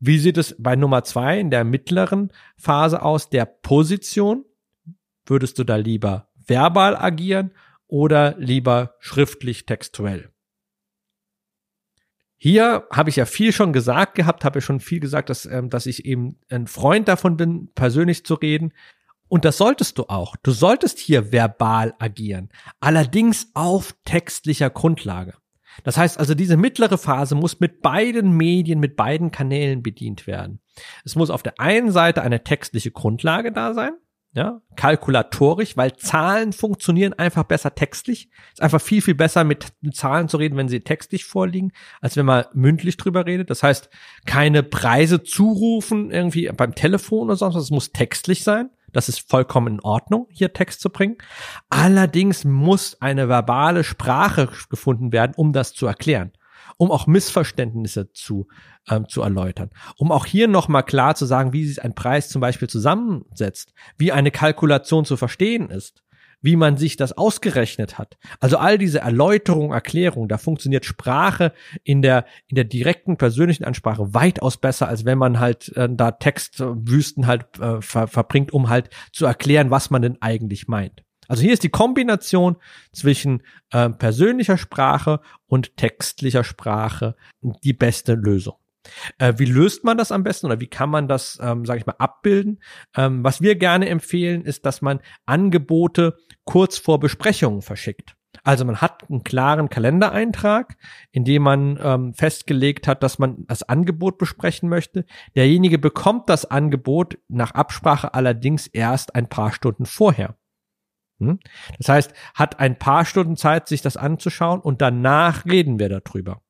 Wie 0.01 0.19
sieht 0.19 0.39
es 0.39 0.55
bei 0.59 0.77
Nummer 0.77 1.03
zwei 1.05 1.41
in 1.41 1.51
der 1.51 1.65
mittleren 1.65 2.33
Phase 2.57 3.03
aus, 3.03 3.31
der 3.31 3.47
Position? 3.47 4.45
Würdest 5.27 5.59
du 5.59 5.65
da 5.65 5.77
lieber 5.77 6.29
verbal 6.37 6.97
agieren 6.97 7.53
oder 7.87 8.37
lieber 8.39 8.95
schriftlich 9.01 9.67
textuell? 9.67 10.31
Hier 12.41 12.87
habe 12.93 13.11
ich 13.11 13.17
ja 13.17 13.27
viel 13.27 13.53
schon 13.53 13.73
gesagt 13.73 14.15
gehabt, 14.15 14.45
habe 14.45 14.59
ja 14.59 14.61
schon 14.61 14.79
viel 14.79 15.01
gesagt, 15.01 15.29
dass, 15.29 15.45
ähm, 15.45 15.71
dass 15.71 15.87
ich 15.87 16.05
eben 16.05 16.39
ein 16.49 16.69
Freund 16.69 17.09
davon 17.09 17.37
bin, 17.37 17.73
persönlich 17.75 18.25
zu 18.25 18.35
reden. 18.35 18.73
Und 19.29 19.45
das 19.45 19.59
solltest 19.59 19.99
du 19.99 20.05
auch. 20.09 20.37
Du 20.43 20.51
solltest 20.51 20.99
hier 20.99 21.33
verbal 21.33 21.95
agieren, 21.99 22.49
allerdings 22.81 23.49
auf 23.55 23.95
textlicher 24.05 24.71
Grundlage. 24.71 25.35
Das 25.85 25.97
heißt 25.97 26.19
also, 26.19 26.35
diese 26.35 26.57
mittlere 26.57 26.99
Phase 26.99 27.35
muss 27.35 27.61
mit 27.61 27.83
beiden 27.83 28.37
Medien, 28.37 28.81
mit 28.81 28.97
beiden 28.97 29.31
Kanälen 29.31 29.83
bedient 29.83 30.27
werden. 30.27 30.61
Es 31.05 31.15
muss 31.15 31.31
auf 31.31 31.43
der 31.43 31.61
einen 31.61 31.93
Seite 31.93 32.23
eine 32.23 32.43
textliche 32.43 32.91
Grundlage 32.91 33.53
da 33.53 33.75
sein, 33.75 33.93
ja, 34.35 34.61
kalkulatorisch, 34.77 35.77
weil 35.77 35.97
Zahlen 35.97 36.53
funktionieren 36.53 37.13
einfach 37.15 37.45
besser 37.45 37.75
textlich. 37.75 38.29
Ist 38.53 38.63
einfach 38.63 38.81
viel, 38.81 39.03
viel 39.03 39.15
besser 39.15 39.43
mit 39.45 39.73
Zahlen 39.93 40.29
zu 40.29 40.37
reden, 40.37 40.57
wenn 40.57 40.69
sie 40.69 40.81
textlich 40.81 41.25
vorliegen, 41.25 41.73
als 42.01 42.17
wenn 42.17 42.27
man 42.27 42.45
mündlich 42.53 42.97
drüber 42.97 43.27
redet. 43.27 43.51
Das 43.51 43.63
heißt, 43.63 43.89
keine 44.27 44.63
Preise 44.63 45.23
zurufen 45.23 46.11
irgendwie 46.11 46.51
beim 46.57 46.75
Telefon 46.75 47.29
oder 47.29 47.37
sonst 47.37 47.55
was. 47.55 47.65
Es 47.65 47.71
muss 47.71 47.93
textlich 47.93 48.45
sein. 48.45 48.71
Das 48.93 49.09
ist 49.09 49.29
vollkommen 49.29 49.75
in 49.75 49.81
Ordnung, 49.81 50.27
hier 50.31 50.53
Text 50.53 50.81
zu 50.81 50.91
bringen. 50.91 51.17
Allerdings 51.69 52.45
muss 52.45 53.01
eine 53.01 53.29
verbale 53.29 53.85
Sprache 53.85 54.49
gefunden 54.71 55.13
werden, 55.13 55.33
um 55.37 55.53
das 55.53 55.75
zu 55.75 55.87
erklären 55.87 56.33
um 56.77 56.93
auch 56.93 57.07
Missverständnisse 57.09 58.13
zu, 58.13 58.47
ähm, 58.89 59.09
zu 59.09 59.23
erläutern. 59.23 59.71
Um 59.97 60.13
auch 60.13 60.27
hier 60.27 60.47
nochmal 60.47 60.85
klar 60.85 61.17
zu 61.17 61.27
sagen, 61.27 61.53
wie 61.53 61.67
sich 61.67 61.83
ein 61.83 61.95
Preis 61.95 62.29
zum 62.29 62.41
Beispiel 62.41 62.69
zusammensetzt, 62.69 63.75
wie 63.97 64.13
eine 64.13 64.31
Kalkulation 64.31 65.05
zu 65.05 65.17
verstehen 65.17 65.71
ist 65.71 66.03
wie 66.41 66.57
man 66.57 66.77
sich 66.77 66.97
das 66.97 67.17
ausgerechnet 67.17 67.99
hat. 67.99 68.17
Also 68.41 68.59
all 68.59 68.79
diese 68.79 69.01
Erläuterung, 69.01 69.73
Erklärung, 69.73 70.29
da 70.29 70.39
funktioniert 70.39 70.85
Sprache 70.85 71.53
in 71.85 72.03
der 72.03 72.27
in 72.47 72.55
der 72.55 72.65
direkten 72.65 73.17
persönlichen 73.17 73.65
Ansprache 73.65 74.15
weitaus 74.15 74.57
besser, 74.57 74.89
als 74.89 75.05
wenn 75.05 75.19
man 75.19 75.41
halt 75.41 75.75
äh, 75.77 75.89
da 75.91 76.13
Textwüsten 76.13 77.27
halt 77.27 77.47
äh, 77.61 77.81
ver 77.81 78.07
verbringt, 78.07 78.53
um 78.53 78.69
halt 78.69 78.91
zu 79.13 79.27
erklären, 79.27 79.71
was 79.71 79.91
man 79.91 80.03
denn 80.03 80.19
eigentlich 80.21 80.69
meint. 80.69 81.03
Also 81.29 81.43
hier 81.43 81.53
ist 81.53 81.63
die 81.63 81.69
Kombination 81.69 82.57
zwischen 82.93 83.43
äh, 83.71 83.91
persönlicher 83.91 84.57
Sprache 84.57 85.21
und 85.47 85.77
textlicher 85.77 86.43
Sprache 86.43 87.17
die 87.43 87.75
beste 87.75 88.15
Lösung. 88.15 88.57
Äh, 89.19 89.35
wie 89.37 89.45
löst 89.45 89.85
man 89.85 89.99
das 89.99 90.13
am 90.13 90.25
besten 90.25 90.47
oder 90.47 90.61
wie 90.61 90.67
kann 90.67 90.91
man 90.91 91.09
das, 91.09 91.39
ähm, 91.43 91.65
sage 91.65 91.81
ich 91.81 91.87
mal, 91.87 91.97
abbilden? 91.99 92.61
Ähm, 92.97 93.25
was 93.25 93.41
wir 93.41 93.57
gerne 93.57 93.89
empfehlen, 93.89 94.45
ist, 94.45 94.67
dass 94.67 94.83
man 94.83 95.01
Angebote 95.27 96.17
kurz 96.45 96.79
vor 96.79 97.01
Besprechungen 97.01 97.63
verschickt. 97.63 98.17
Also 98.45 98.65
man 98.65 98.81
hat 98.81 99.09
einen 99.09 99.25
klaren 99.25 99.69
Kalendereintrag, 99.69 100.77
in 101.13 101.25
dem 101.25 101.43
man 101.43 101.79
ähm, 101.83 102.15
festgelegt 102.15 102.87
hat, 102.87 103.03
dass 103.03 103.19
man 103.19 103.47
das 103.47 103.63
Angebot 103.63 104.19
besprechen 104.19 104.69
möchte. 104.69 105.05
Derjenige 105.35 105.79
bekommt 105.79 106.29
das 106.29 106.45
Angebot 106.45 107.19
nach 107.29 107.53
Absprache 107.53 108.15
allerdings 108.15 108.67
erst 108.67 109.15
ein 109.15 109.29
paar 109.29 109.53
Stunden 109.53 109.87
vorher. 109.87 110.37
Hm? 111.21 111.41
Das 111.79 111.89
heißt, 111.89 112.13
hat 112.35 112.61
ein 112.61 112.79
paar 112.79 113.05
Stunden 113.05 113.37
Zeit, 113.37 113.69
sich 113.69 113.83
das 113.83 113.97
anzuschauen 113.97 114.61
und 114.61 114.81
danach 114.81 115.45
reden 115.47 115.79
wir 115.79 115.89
darüber. 115.89 116.41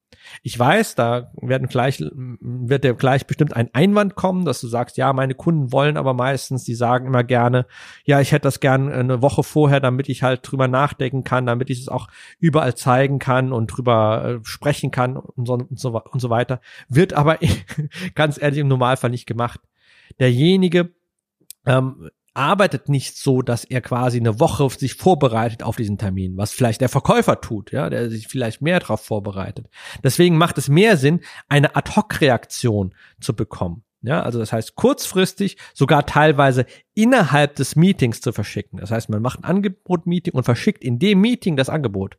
Ich 0.42 0.58
weiß, 0.58 0.94
da 0.94 1.30
werden 1.40 1.68
gleich, 1.68 2.02
wird 2.40 2.84
dir 2.84 2.94
gleich 2.94 3.26
bestimmt 3.26 3.54
ein 3.54 3.68
Einwand 3.72 4.14
kommen, 4.14 4.44
dass 4.44 4.60
du 4.60 4.68
sagst, 4.68 4.96
ja, 4.96 5.12
meine 5.12 5.34
Kunden 5.34 5.72
wollen 5.72 5.96
aber 5.96 6.14
meistens, 6.14 6.64
die 6.64 6.74
sagen 6.74 7.06
immer 7.06 7.24
gerne, 7.24 7.66
ja, 8.04 8.20
ich 8.20 8.32
hätte 8.32 8.44
das 8.44 8.60
gern 8.60 8.90
eine 8.90 9.22
Woche 9.22 9.42
vorher, 9.42 9.80
damit 9.80 10.08
ich 10.08 10.22
halt 10.22 10.40
drüber 10.42 10.68
nachdenken 10.68 11.24
kann, 11.24 11.46
damit 11.46 11.70
ich 11.70 11.80
es 11.80 11.88
auch 11.88 12.08
überall 12.38 12.74
zeigen 12.74 13.18
kann 13.18 13.52
und 13.52 13.68
drüber 13.68 14.40
äh, 14.40 14.44
sprechen 14.44 14.90
kann 14.90 15.16
und 15.16 15.46
so, 15.46 15.54
und 15.54 15.78
so, 15.78 16.00
und 16.02 16.20
so 16.20 16.30
weiter. 16.30 16.60
Wird 16.88 17.12
aber 17.12 17.38
ganz 18.14 18.40
ehrlich 18.40 18.60
im 18.60 18.68
Normalfall 18.68 19.10
nicht 19.10 19.26
gemacht. 19.26 19.60
Derjenige, 20.18 20.90
ähm, 21.66 22.10
arbeitet 22.34 22.88
nicht 22.88 23.16
so, 23.16 23.42
dass 23.42 23.64
er 23.64 23.80
quasi 23.80 24.18
eine 24.18 24.40
Woche 24.40 24.68
sich 24.70 24.94
vorbereitet 24.94 25.62
auf 25.62 25.76
diesen 25.76 25.98
Termin, 25.98 26.36
was 26.36 26.52
vielleicht 26.52 26.80
der 26.80 26.88
Verkäufer 26.88 27.40
tut, 27.40 27.72
ja, 27.72 27.90
der 27.90 28.10
sich 28.10 28.28
vielleicht 28.28 28.62
mehr 28.62 28.80
darauf 28.80 29.00
vorbereitet. 29.04 29.66
Deswegen 30.02 30.38
macht 30.38 30.58
es 30.58 30.68
mehr 30.68 30.96
Sinn, 30.96 31.20
eine 31.48 31.76
Ad-Hoc-Reaktion 31.76 32.94
zu 33.20 33.34
bekommen. 33.34 33.84
Ja, 34.00 34.22
also 34.22 34.38
das 34.38 34.52
heißt 34.52 34.76
kurzfristig, 34.76 35.56
sogar 35.74 36.06
teilweise 36.06 36.66
innerhalb 36.94 37.56
des 37.56 37.74
Meetings 37.74 38.20
zu 38.20 38.32
verschicken. 38.32 38.78
Das 38.78 38.92
heißt, 38.92 39.08
man 39.08 39.20
macht 39.20 39.40
ein 39.40 39.44
Angebot-Meeting 39.44 40.34
und 40.34 40.44
verschickt 40.44 40.84
in 40.84 41.00
dem 41.00 41.20
Meeting 41.20 41.56
das 41.56 41.68
Angebot. 41.68 42.16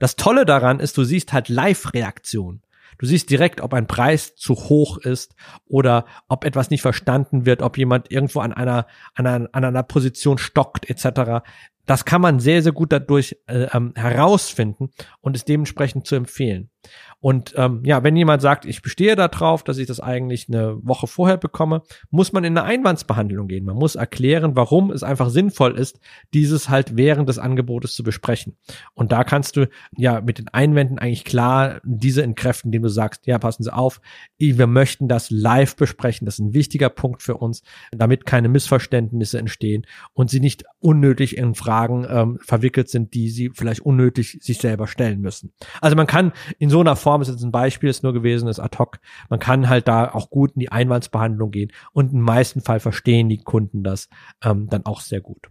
Das 0.00 0.16
Tolle 0.16 0.44
daran 0.44 0.80
ist, 0.80 0.98
du 0.98 1.04
siehst 1.04 1.32
halt 1.32 1.48
Live-Reaktionen. 1.48 2.62
Du 2.98 3.06
siehst 3.06 3.30
direkt, 3.30 3.60
ob 3.60 3.74
ein 3.74 3.86
Preis 3.86 4.36
zu 4.36 4.54
hoch 4.54 4.98
ist 4.98 5.34
oder 5.66 6.04
ob 6.28 6.44
etwas 6.44 6.70
nicht 6.70 6.82
verstanden 6.82 7.46
wird, 7.46 7.62
ob 7.62 7.78
jemand 7.78 8.10
irgendwo 8.10 8.40
an 8.40 8.52
einer, 8.52 8.86
an 9.14 9.26
einer, 9.26 9.48
an 9.52 9.64
einer 9.64 9.82
Position 9.82 10.38
stockt 10.38 10.88
etc. 10.88 11.42
Das 11.90 12.04
kann 12.04 12.20
man 12.20 12.38
sehr, 12.38 12.62
sehr 12.62 12.70
gut 12.70 12.92
dadurch 12.92 13.36
äh, 13.48 13.66
ähm, 13.72 13.92
herausfinden 13.96 14.90
und 15.22 15.34
ist 15.34 15.48
dementsprechend 15.48 16.06
zu 16.06 16.14
empfehlen. 16.14 16.70
Und 17.18 17.52
ähm, 17.56 17.82
ja, 17.84 18.02
wenn 18.02 18.16
jemand 18.16 18.40
sagt, 18.40 18.64
ich 18.64 18.80
bestehe 18.80 19.14
darauf, 19.14 19.62
dass 19.62 19.76
ich 19.76 19.86
das 19.86 20.00
eigentlich 20.00 20.48
eine 20.48 20.78
Woche 20.82 21.06
vorher 21.06 21.36
bekomme, 21.36 21.82
muss 22.10 22.32
man 22.32 22.44
in 22.44 22.56
eine 22.56 22.66
Einwandsbehandlung 22.66 23.48
gehen. 23.48 23.66
Man 23.66 23.76
muss 23.76 23.94
erklären, 23.94 24.56
warum 24.56 24.90
es 24.90 25.02
einfach 25.02 25.28
sinnvoll 25.28 25.76
ist, 25.76 26.00
dieses 26.32 26.70
halt 26.70 26.96
während 26.96 27.28
des 27.28 27.38
Angebotes 27.38 27.92
zu 27.92 28.04
besprechen. 28.04 28.56
Und 28.94 29.12
da 29.12 29.24
kannst 29.24 29.56
du 29.56 29.68
ja 29.96 30.22
mit 30.22 30.38
den 30.38 30.48
Einwänden 30.48 30.98
eigentlich 30.98 31.24
klar 31.24 31.80
diese 31.84 32.22
entkräften, 32.22 32.68
indem 32.68 32.84
du 32.84 32.88
sagst, 32.88 33.26
ja, 33.26 33.38
passen 33.38 33.64
Sie 33.64 33.72
auf, 33.72 34.00
wir 34.38 34.66
möchten 34.66 35.08
das 35.08 35.28
live 35.30 35.76
besprechen. 35.76 36.24
Das 36.24 36.34
ist 36.34 36.40
ein 36.40 36.54
wichtiger 36.54 36.88
Punkt 36.88 37.22
für 37.22 37.36
uns, 37.36 37.62
damit 37.92 38.24
keine 38.24 38.48
Missverständnisse 38.48 39.38
entstehen 39.38 39.86
und 40.14 40.30
sie 40.30 40.40
nicht 40.40 40.64
unnötig 40.78 41.36
in 41.36 41.54
Fragen 41.80 42.06
ähm, 42.08 42.38
verwickelt 42.42 42.90
sind, 42.90 43.14
die 43.14 43.30
sie 43.30 43.50
vielleicht 43.54 43.80
unnötig 43.80 44.38
sich 44.42 44.58
selber 44.58 44.86
stellen 44.86 45.20
müssen. 45.20 45.52
Also 45.80 45.96
man 45.96 46.06
kann 46.06 46.32
in 46.58 46.68
so 46.68 46.80
einer 46.80 46.96
Form 46.96 47.22
ist 47.22 47.28
jetzt 47.28 47.42
ein 47.42 47.52
Beispiel, 47.52 47.88
ist 47.88 48.02
nur 48.02 48.12
gewesen, 48.12 48.48
ist 48.48 48.60
ad 48.60 48.76
hoc. 48.78 48.98
Man 49.30 49.40
kann 49.40 49.68
halt 49.68 49.88
da 49.88 50.12
auch 50.12 50.30
gut 50.30 50.52
in 50.52 50.60
die 50.60 50.72
Einwandsbehandlung 50.72 51.50
gehen 51.50 51.72
und 51.92 52.12
im 52.12 52.20
meisten 52.20 52.60
Fall 52.60 52.80
verstehen 52.80 53.28
die 53.28 53.38
Kunden 53.38 53.82
das 53.82 54.08
ähm, 54.44 54.68
dann 54.68 54.84
auch 54.84 55.00
sehr 55.00 55.20
gut. 55.20 55.48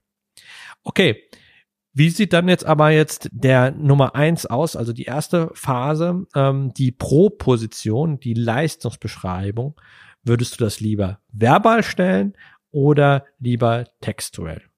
Okay. 0.83 1.23
Wie 1.91 2.11
sieht 2.11 2.33
dann 2.33 2.47
jetzt 2.47 2.65
aber 2.65 2.91
jetzt 2.91 3.29
der 3.31 3.71
Nummer 3.71 4.13
eins 4.15 4.45
aus, 4.45 4.75
also 4.75 4.93
die 4.93 5.05
erste 5.05 5.49
Phase, 5.55 6.27
ähm, 6.35 6.71
die 6.77 6.91
Pro-Position, 6.91 8.19
die 8.19 8.35
Leistungsbeschreibung? 8.35 9.75
Würdest 10.23 10.59
du 10.59 10.63
das 10.63 10.79
lieber 10.79 11.19
verbal 11.31 11.81
stellen 11.81 12.35
oder 12.71 13.25
lieber 13.39 13.85
textuell. 14.01 14.68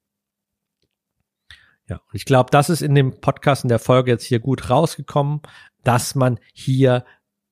Ja, 1.91 1.97
und 1.97 2.15
ich 2.15 2.23
glaube, 2.23 2.51
das 2.51 2.69
ist 2.69 2.81
in 2.81 2.95
dem 2.95 3.19
Podcast 3.19 3.65
in 3.65 3.67
der 3.67 3.77
Folge 3.77 4.11
jetzt 4.11 4.23
hier 4.23 4.39
gut 4.39 4.69
rausgekommen, 4.69 5.41
dass 5.83 6.15
man 6.15 6.39
hier 6.53 7.03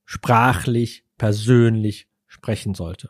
sprachlich, 0.06 1.04
persönlich 1.18 2.08
sprechen 2.26 2.74
sollte. 2.74 3.10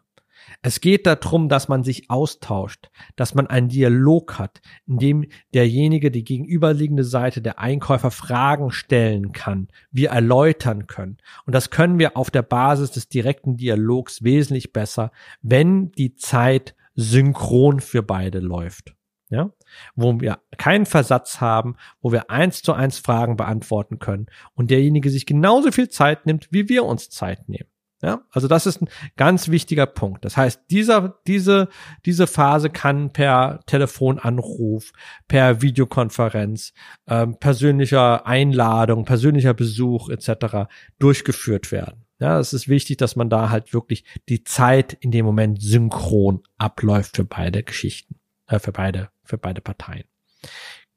Es 0.63 0.81
geht 0.81 1.05
darum, 1.05 1.47
dass 1.47 1.67
man 1.67 1.83
sich 1.83 2.09
austauscht, 2.09 2.89
dass 3.15 3.35
man 3.35 3.45
einen 3.45 3.69
Dialog 3.69 4.39
hat, 4.39 4.59
in 4.87 4.97
dem 4.97 5.25
derjenige 5.53 6.09
die 6.09 6.23
gegenüberliegende 6.23 7.03
Seite 7.03 7.43
der 7.43 7.59
Einkäufer 7.59 8.09
Fragen 8.09 8.71
stellen 8.71 9.31
kann, 9.31 9.67
wir 9.91 10.09
erläutern 10.09 10.87
können. 10.87 11.17
Und 11.45 11.53
das 11.53 11.69
können 11.69 11.99
wir 11.99 12.17
auf 12.17 12.31
der 12.31 12.41
Basis 12.41 12.89
des 12.89 13.07
direkten 13.07 13.55
Dialogs 13.55 14.23
wesentlich 14.23 14.73
besser, 14.73 15.11
wenn 15.43 15.91
die 15.91 16.15
Zeit 16.15 16.73
synchron 16.95 17.81
für 17.81 18.01
beide 18.01 18.39
läuft. 18.39 18.95
Ja, 19.31 19.51
wo 19.95 20.19
wir 20.19 20.39
keinen 20.57 20.87
Versatz 20.87 21.39
haben, 21.39 21.75
wo 22.01 22.11
wir 22.11 22.31
eins 22.31 22.63
zu 22.63 22.73
eins 22.73 22.97
Fragen 22.97 23.37
beantworten 23.37 23.99
können 23.99 24.25
und 24.55 24.71
derjenige 24.71 25.11
sich 25.11 25.27
genauso 25.27 25.71
viel 25.71 25.89
Zeit 25.89 26.25
nimmt, 26.25 26.47
wie 26.51 26.67
wir 26.67 26.83
uns 26.83 27.11
Zeit 27.11 27.47
nehmen. 27.47 27.69
Ja, 28.01 28.21
also 28.31 28.47
das 28.47 28.65
ist 28.65 28.81
ein 28.81 28.89
ganz 29.17 29.49
wichtiger 29.49 29.85
Punkt. 29.85 30.23
Das 30.23 30.37
heißt, 30.37 30.61
dieser, 30.69 31.19
diese, 31.27 31.67
diese 32.05 32.27
Phase 32.27 32.69
kann 32.69 33.11
per 33.11 33.59
Telefonanruf, 33.65 34.93
per 35.27 35.61
Videokonferenz, 35.61 36.73
ähm, 37.07 37.37
persönlicher 37.39 38.25
Einladung, 38.25 39.03
persönlicher 39.03 39.53
Besuch 39.53 40.09
etc. 40.09 40.69
durchgeführt 40.97 41.73
werden. 41.73 42.05
Ja, 42.19 42.39
es 42.39 42.53
ist 42.53 42.69
wichtig, 42.69 42.97
dass 42.97 43.17
man 43.17 43.29
da 43.29 43.49
halt 43.49 43.73
wirklich 43.73 44.05
die 44.29 44.43
Zeit 44.45 44.93
in 44.93 45.11
dem 45.11 45.25
Moment 45.25 45.61
synchron 45.61 46.43
abläuft 46.57 47.17
für 47.17 47.25
beide 47.25 47.63
Geschichten, 47.63 48.15
äh, 48.47 48.59
für 48.59 48.71
beide, 48.71 49.09
für 49.29 49.37
beide 49.37 49.61
Parteien. 49.61 50.05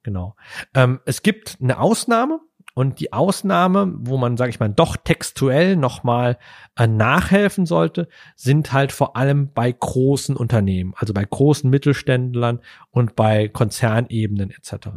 Genau. 0.03 0.35
Ähm, 0.75 1.01
es 1.05 1.23
gibt 1.23 1.59
eine 1.61 1.79
Ausnahme, 1.79 2.40
und 2.75 3.01
die 3.01 3.12
Ausnahme, 3.12 3.92
wo 3.99 4.16
man, 4.16 4.37
sage 4.37 4.51
ich 4.51 4.61
mal, 4.61 4.71
doch 4.71 4.97
textuell 4.97 5.77
nochmal 5.77 6.38
äh, 6.77 6.87
nachhelfen 6.87 7.66
sollte, 7.66 8.09
sind 8.35 8.73
halt 8.73 8.92
vor 8.92 9.16
allem 9.16 9.53
bei 9.53 9.71
großen 9.71 10.37
Unternehmen, 10.37 10.95
also 10.97 11.12
bei 11.12 11.25
großen 11.25 11.68
Mittelständlern 11.68 12.61
und 12.90 13.14
bei 13.14 13.49
Konzernebenen 13.49 14.51
etc. 14.51 14.88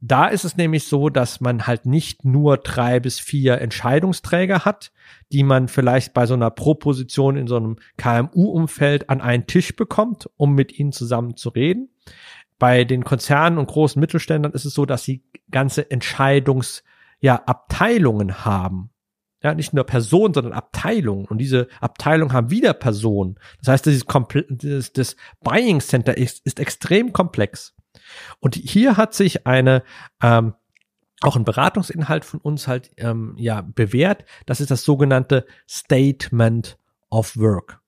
Da 0.00 0.26
ist 0.26 0.44
es 0.44 0.56
nämlich 0.56 0.84
so, 0.84 1.08
dass 1.08 1.40
man 1.40 1.66
halt 1.66 1.86
nicht 1.86 2.24
nur 2.24 2.58
drei 2.58 2.98
bis 3.00 3.20
vier 3.20 3.60
Entscheidungsträger 3.60 4.64
hat, 4.64 4.92
die 5.32 5.44
man 5.44 5.68
vielleicht 5.68 6.14
bei 6.14 6.26
so 6.26 6.34
einer 6.34 6.50
Proposition 6.50 7.36
in 7.36 7.46
so 7.46 7.56
einem 7.56 7.76
KMU-Umfeld 7.96 9.08
an 9.08 9.20
einen 9.20 9.46
Tisch 9.46 9.76
bekommt, 9.76 10.28
um 10.36 10.54
mit 10.54 10.78
ihnen 10.78 10.92
zusammen 10.92 11.36
zu 11.36 11.48
reden. 11.48 11.90
Bei 12.58 12.84
den 12.84 13.04
Konzernen 13.04 13.58
und 13.58 13.66
großen 13.66 14.00
Mittelständlern 14.00 14.52
ist 14.52 14.64
es 14.64 14.74
so, 14.74 14.86
dass 14.86 15.04
sie 15.04 15.24
ganze 15.50 15.90
Entscheidungs 15.90 16.84
ja 17.20 17.42
Abteilungen 17.46 18.44
haben. 18.44 18.90
Ja, 19.42 19.54
nicht 19.54 19.74
nur 19.74 19.84
Personen, 19.84 20.32
sondern 20.32 20.54
Abteilungen. 20.54 21.26
Und 21.26 21.38
diese 21.38 21.68
Abteilungen 21.80 22.32
haben 22.32 22.50
wieder 22.50 22.72
Personen. 22.72 23.38
Das 23.58 23.68
heißt, 23.68 23.86
dieses 23.86 24.06
das, 24.06 24.92
das 24.92 25.16
Buying 25.40 25.80
Center 25.80 26.16
ist, 26.16 26.44
ist 26.46 26.58
extrem 26.60 27.12
komplex. 27.12 27.74
Und 28.40 28.54
hier 28.54 28.96
hat 28.96 29.12
sich 29.14 29.46
eine 29.46 29.82
ähm, 30.22 30.54
auch 31.20 31.36
ein 31.36 31.44
Beratungsinhalt 31.44 32.24
von 32.24 32.40
uns 32.40 32.68
halt 32.68 32.90
ähm, 32.96 33.34
ja 33.38 33.62
bewährt. 33.62 34.24
Das 34.46 34.60
ist 34.60 34.70
das 34.70 34.84
sogenannte 34.84 35.46
Statement 35.68 36.78
of 37.10 37.36
Work. 37.36 37.80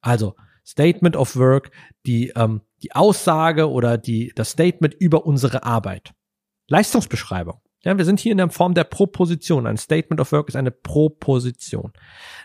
Also 0.00 0.34
Statement 0.64 1.16
of 1.16 1.36
Work, 1.36 1.70
die 2.06 2.32
ähm, 2.36 2.62
die 2.82 2.92
Aussage 2.94 3.70
oder 3.70 3.98
die 3.98 4.32
das 4.34 4.50
Statement 4.50 4.94
über 4.94 5.26
unsere 5.26 5.64
Arbeit. 5.64 6.12
Leistungsbeschreibung. 6.68 7.60
Ja, 7.84 7.98
wir 7.98 8.04
sind 8.04 8.20
hier 8.20 8.32
in 8.32 8.38
der 8.38 8.50
Form 8.50 8.74
der 8.74 8.84
Proposition. 8.84 9.66
Ein 9.66 9.76
Statement 9.76 10.20
of 10.20 10.30
Work 10.30 10.48
ist 10.48 10.56
eine 10.56 10.70
Proposition. 10.70 11.92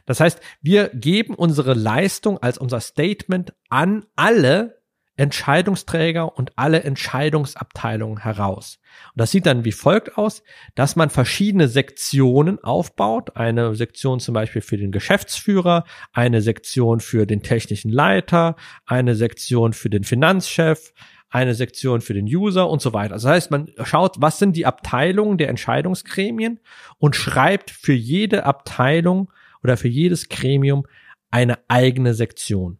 Das 0.05 0.19
heißt, 0.19 0.39
wir 0.61 0.89
geben 0.89 1.35
unsere 1.35 1.75
Leistung 1.75 2.39
als 2.39 2.57
unser 2.57 2.79
Statement 2.79 3.53
an 3.69 4.05
alle 4.15 4.76
Entscheidungsträger 5.17 6.37
und 6.37 6.53
alle 6.55 6.83
Entscheidungsabteilungen 6.83 8.19
heraus. 8.19 8.79
Und 9.13 9.21
das 9.21 9.31
sieht 9.31 9.47
dann 9.47 9.65
wie 9.65 9.71
folgt 9.71 10.17
aus, 10.17 10.43
dass 10.75 10.95
man 10.95 11.09
verschiedene 11.09 11.67
Sektionen 11.67 12.63
aufbaut. 12.63 13.35
Eine 13.35 13.75
Sektion 13.75 14.19
zum 14.19 14.33
Beispiel 14.33 14.61
für 14.61 14.77
den 14.77 14.91
Geschäftsführer, 14.91 15.83
eine 16.13 16.41
Sektion 16.41 16.99
für 16.99 17.25
den 17.25 17.41
technischen 17.41 17.91
Leiter, 17.91 18.55
eine 18.85 19.15
Sektion 19.15 19.73
für 19.73 19.89
den 19.89 20.03
Finanzchef, 20.03 20.93
eine 21.29 21.55
Sektion 21.55 22.01
für 22.01 22.13
den 22.13 22.25
User 22.25 22.69
und 22.69 22.81
so 22.81 22.93
weiter. 22.93 23.15
Das 23.15 23.25
heißt, 23.25 23.51
man 23.51 23.69
schaut, 23.83 24.15
was 24.19 24.39
sind 24.39 24.55
die 24.55 24.65
Abteilungen 24.65 25.37
der 25.37 25.49
Entscheidungsgremien 25.49 26.59
und 26.99 27.15
schreibt 27.15 27.71
für 27.71 27.93
jede 27.93 28.45
Abteilung 28.45 29.31
oder 29.63 29.77
für 29.77 29.89
jedes 29.89 30.29
Gremium 30.29 30.85
eine 31.31 31.57
eigene 31.67 32.13
Sektion. 32.13 32.79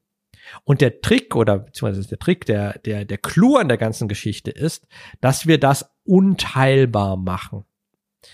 Und 0.63 0.81
der 0.81 1.01
Trick 1.01 1.35
oder 1.35 1.59
beziehungsweise 1.59 2.07
der 2.07 2.19
Trick, 2.19 2.45
der, 2.45 2.79
der, 2.79 3.05
der 3.05 3.17
Clou 3.17 3.57
an 3.57 3.67
der 3.67 3.77
ganzen 3.77 4.07
Geschichte 4.07 4.51
ist, 4.51 4.87
dass 5.21 5.47
wir 5.47 5.59
das 5.59 5.93
unteilbar 6.03 7.17
machen. 7.17 7.65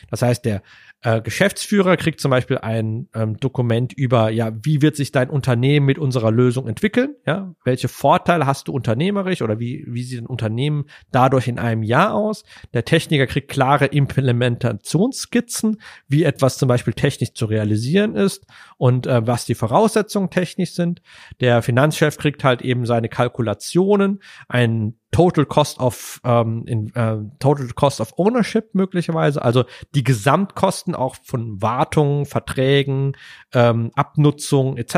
Das 0.09 0.21
heißt, 0.21 0.45
der 0.45 0.61
äh, 1.01 1.21
Geschäftsführer 1.21 1.97
kriegt 1.97 2.21
zum 2.21 2.31
Beispiel 2.31 2.59
ein 2.59 3.09
ähm, 3.13 3.37
Dokument 3.37 3.91
über, 3.93 4.29
ja, 4.29 4.51
wie 4.63 4.81
wird 4.81 4.95
sich 4.95 5.11
dein 5.11 5.29
Unternehmen 5.29 5.85
mit 5.85 5.99
unserer 5.99 6.31
Lösung 6.31 6.67
entwickeln? 6.67 7.15
Ja, 7.25 7.53
welche 7.65 7.89
Vorteile 7.89 8.45
hast 8.45 8.67
du 8.67 8.71
unternehmerisch 8.71 9.41
oder 9.41 9.59
wie, 9.59 9.83
wie 9.87 10.03
sieht 10.03 10.21
ein 10.21 10.27
Unternehmen 10.27 10.85
dadurch 11.11 11.49
in 11.49 11.59
einem 11.59 11.83
Jahr 11.83 12.13
aus? 12.13 12.45
Der 12.73 12.85
Techniker 12.85 13.27
kriegt 13.27 13.51
klare 13.51 13.87
Implementationsskizzen, 13.87 15.81
wie 16.07 16.23
etwas 16.23 16.57
zum 16.57 16.69
Beispiel 16.69 16.93
technisch 16.93 17.33
zu 17.33 17.45
realisieren 17.45 18.15
ist 18.15 18.45
und 18.77 19.05
äh, 19.05 19.27
was 19.27 19.45
die 19.45 19.55
Voraussetzungen 19.55 20.29
technisch 20.29 20.71
sind. 20.71 21.01
Der 21.41 21.61
Finanzchef 21.61 22.17
kriegt 22.17 22.45
halt 22.45 22.61
eben 22.61 22.85
seine 22.85 23.09
Kalkulationen, 23.09 24.21
einen 24.47 24.99
Total 25.13 25.45
Cost 25.45 25.79
of 25.79 26.19
ähm, 26.25 26.63
in, 26.65 26.93
äh, 26.95 27.17
Total 27.39 27.67
Cost 27.69 28.01
of 28.01 28.13
Ownership 28.17 28.73
möglicherweise, 28.73 29.41
also 29.41 29.63
die 29.95 30.03
Gesamtkosten 30.03 30.95
auch 30.95 31.15
von 31.23 31.61
Wartung, 31.61 32.25
Verträgen, 32.25 33.15
ähm, 33.53 33.91
Abnutzung 33.95 34.75
etc. 34.75 34.95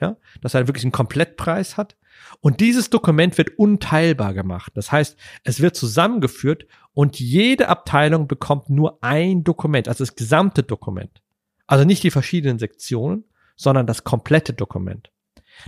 Ja, 0.00 0.16
dass 0.40 0.54
er 0.54 0.66
wirklich 0.66 0.84
einen 0.84 0.92
Komplettpreis 0.92 1.76
hat. 1.76 1.96
Und 2.40 2.60
dieses 2.60 2.90
Dokument 2.90 3.38
wird 3.38 3.58
unteilbar 3.58 4.34
gemacht. 4.34 4.72
Das 4.74 4.90
heißt, 4.90 5.16
es 5.44 5.60
wird 5.60 5.76
zusammengeführt 5.76 6.66
und 6.94 7.20
jede 7.20 7.68
Abteilung 7.68 8.26
bekommt 8.26 8.70
nur 8.70 8.98
ein 9.02 9.44
Dokument, 9.44 9.86
also 9.86 10.02
das 10.02 10.16
gesamte 10.16 10.64
Dokument. 10.64 11.22
Also 11.68 11.84
nicht 11.84 12.02
die 12.02 12.10
verschiedenen 12.10 12.58
Sektionen, 12.58 13.24
sondern 13.54 13.86
das 13.86 14.02
komplette 14.02 14.52
Dokument. 14.52 15.10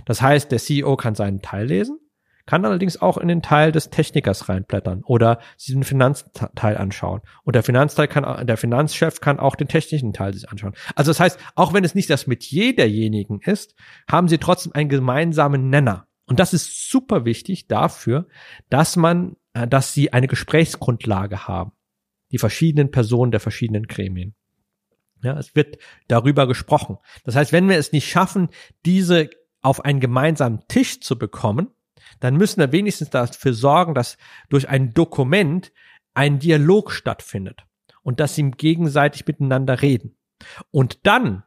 Das 0.05 0.21
heißt, 0.21 0.51
der 0.51 0.59
CEO 0.59 0.97
kann 0.97 1.15
seinen 1.15 1.41
Teil 1.41 1.67
lesen, 1.67 1.99
kann 2.51 2.65
allerdings 2.65 3.01
auch 3.01 3.17
in 3.17 3.29
den 3.29 3.41
Teil 3.41 3.71
des 3.71 3.91
Technikers 3.91 4.49
reinblättern 4.49 5.03
oder 5.05 5.39
sich 5.55 5.73
den 5.73 5.85
Finanzteil 5.85 6.75
anschauen. 6.75 7.21
Und 7.45 7.55
der 7.55 7.63
Finanzteil 7.63 8.09
kann, 8.09 8.45
der 8.45 8.57
Finanzchef 8.57 9.21
kann 9.21 9.39
auch 9.39 9.55
den 9.55 9.69
technischen 9.69 10.11
Teil 10.11 10.33
sich 10.33 10.49
anschauen. 10.49 10.73
Also 10.93 11.11
das 11.11 11.21
heißt, 11.21 11.39
auch 11.55 11.71
wenn 11.71 11.85
es 11.85 11.95
nicht 11.95 12.09
das 12.09 12.27
Metier 12.27 12.75
derjenigen 12.75 13.39
ist, 13.39 13.73
haben 14.05 14.27
sie 14.27 14.37
trotzdem 14.37 14.73
einen 14.73 14.89
gemeinsamen 14.89 15.69
Nenner. 15.69 16.07
Und 16.25 16.41
das 16.41 16.53
ist 16.53 16.89
super 16.89 17.23
wichtig 17.23 17.69
dafür, 17.69 18.27
dass 18.69 18.97
man, 18.97 19.37
äh, 19.53 19.65
dass 19.65 19.93
sie 19.93 20.11
eine 20.11 20.27
Gesprächsgrundlage 20.27 21.47
haben. 21.47 21.71
Die 22.33 22.37
verschiedenen 22.37 22.91
Personen 22.91 23.31
der 23.31 23.39
verschiedenen 23.39 23.87
Gremien. 23.87 24.35
Ja, 25.23 25.39
es 25.39 25.55
wird 25.55 25.77
darüber 26.09 26.47
gesprochen. 26.47 26.97
Das 27.23 27.37
heißt, 27.37 27.53
wenn 27.53 27.69
wir 27.69 27.77
es 27.77 27.93
nicht 27.93 28.09
schaffen, 28.09 28.49
diese 28.85 29.29
auf 29.61 29.85
einen 29.85 30.01
gemeinsamen 30.01 30.67
Tisch 30.67 30.99
zu 30.99 31.17
bekommen, 31.17 31.69
dann 32.21 32.37
müssen 32.37 32.59
wir 32.61 32.71
wenigstens 32.71 33.09
dafür 33.09 33.53
sorgen, 33.53 33.93
dass 33.93 34.17
durch 34.49 34.69
ein 34.69 34.93
Dokument 34.93 35.73
ein 36.13 36.39
Dialog 36.39 36.91
stattfindet 36.91 37.65
und 38.03 38.19
dass 38.19 38.35
sie 38.35 38.49
gegenseitig 38.51 39.27
miteinander 39.27 39.81
reden. 39.81 40.15
Und 40.71 41.05
dann, 41.05 41.43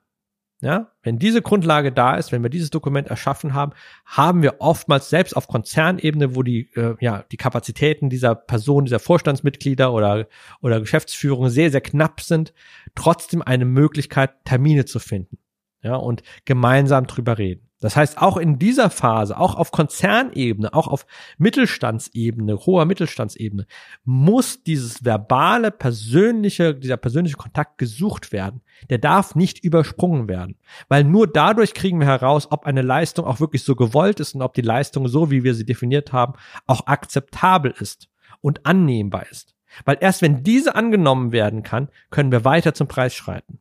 ja, 0.60 0.92
wenn 1.02 1.18
diese 1.18 1.42
Grundlage 1.42 1.92
da 1.92 2.16
ist, 2.16 2.32
wenn 2.32 2.42
wir 2.42 2.50
dieses 2.50 2.70
Dokument 2.70 3.08
erschaffen 3.08 3.54
haben, 3.54 3.72
haben 4.04 4.42
wir 4.42 4.60
oftmals 4.60 5.10
selbst 5.10 5.37
auf 5.37 5.48
Konzernebene, 5.48 6.34
wo 6.34 6.42
die, 6.42 6.70
äh, 6.74 6.96
ja, 7.00 7.24
die 7.30 7.37
Kapazitäten 7.37 8.08
dieser 8.08 8.34
Person, 8.34 8.84
dieser 8.84 9.00
Vorstandsmitglieder 9.00 9.92
oder, 9.92 10.26
oder 10.60 10.80
Geschäftsführung 10.80 11.50
sehr, 11.50 11.70
sehr 11.70 11.80
knapp 11.80 12.20
sind, 12.20 12.54
trotzdem 12.94 13.42
eine 13.42 13.64
Möglichkeit, 13.64 14.44
Termine 14.44 14.84
zu 14.87 14.98
finden. 14.98 15.38
Ja, 15.82 15.96
und 15.96 16.22
gemeinsam 16.46 17.06
drüber 17.06 17.37
reden. 17.37 17.68
Das 17.85 17.97
heißt, 17.97 18.16
auch 18.16 18.38
in 18.38 18.59
dieser 18.59 18.88
Phase, 18.88 19.38
auch 19.38 19.57
auf 19.57 19.70
Konzernebene, 19.70 20.73
auch 20.73 20.88
auf 20.88 21.05
Mittelstandsebene, 21.37 22.57
hoher 22.64 22.87
Mittelstandsebene, 22.87 23.66
muss 24.05 24.62
dieses 24.62 25.05
verbale, 25.05 25.70
persönliche, 25.70 26.75
dieser 26.75 26.97
persönliche 26.97 27.37
Kontakt 27.37 27.77
gesucht 27.77 28.33
werden. 28.33 28.62
Der 28.88 28.97
darf 28.97 29.35
nicht 29.35 29.62
übersprungen 29.62 30.29
werden. 30.29 30.57
Weil 30.88 31.05
nur 31.05 31.27
dadurch 31.27 31.75
kriegen 31.75 32.01
wir 32.01 32.07
heraus, 32.07 32.51
ob 32.51 32.64
eine 32.64 32.81
Leistung 32.81 33.27
auch 33.27 33.38
wirklich 33.38 33.64
so 33.64 33.77
gewollt 33.77 34.18
ist 34.18 34.35
und 34.35 34.40
ob 34.40 34.55
die 34.55 34.62
Leistung 34.62 35.07
so, 35.07 35.31
wie 35.31 35.44
wir 35.44 35.55
sie 35.55 35.66
definiert 35.66 36.11
haben, 36.11 36.33
auch 36.66 36.87
akzeptabel 36.87 37.75
ist 37.79 38.09
und 38.40 38.64
annehmbar 38.64 39.27
ist. 39.31 39.55
Weil 39.85 39.99
erst 40.01 40.23
wenn 40.23 40.42
diese 40.42 40.75
angenommen 40.75 41.33
werden 41.33 41.62
kann, 41.62 41.90
können 42.09 42.33
wir 42.33 42.47
weiter 42.47 42.73
zum 42.73 42.88
Preis 42.88 43.14
schreiten. 43.14 43.59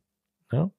Ja? 0.54 0.70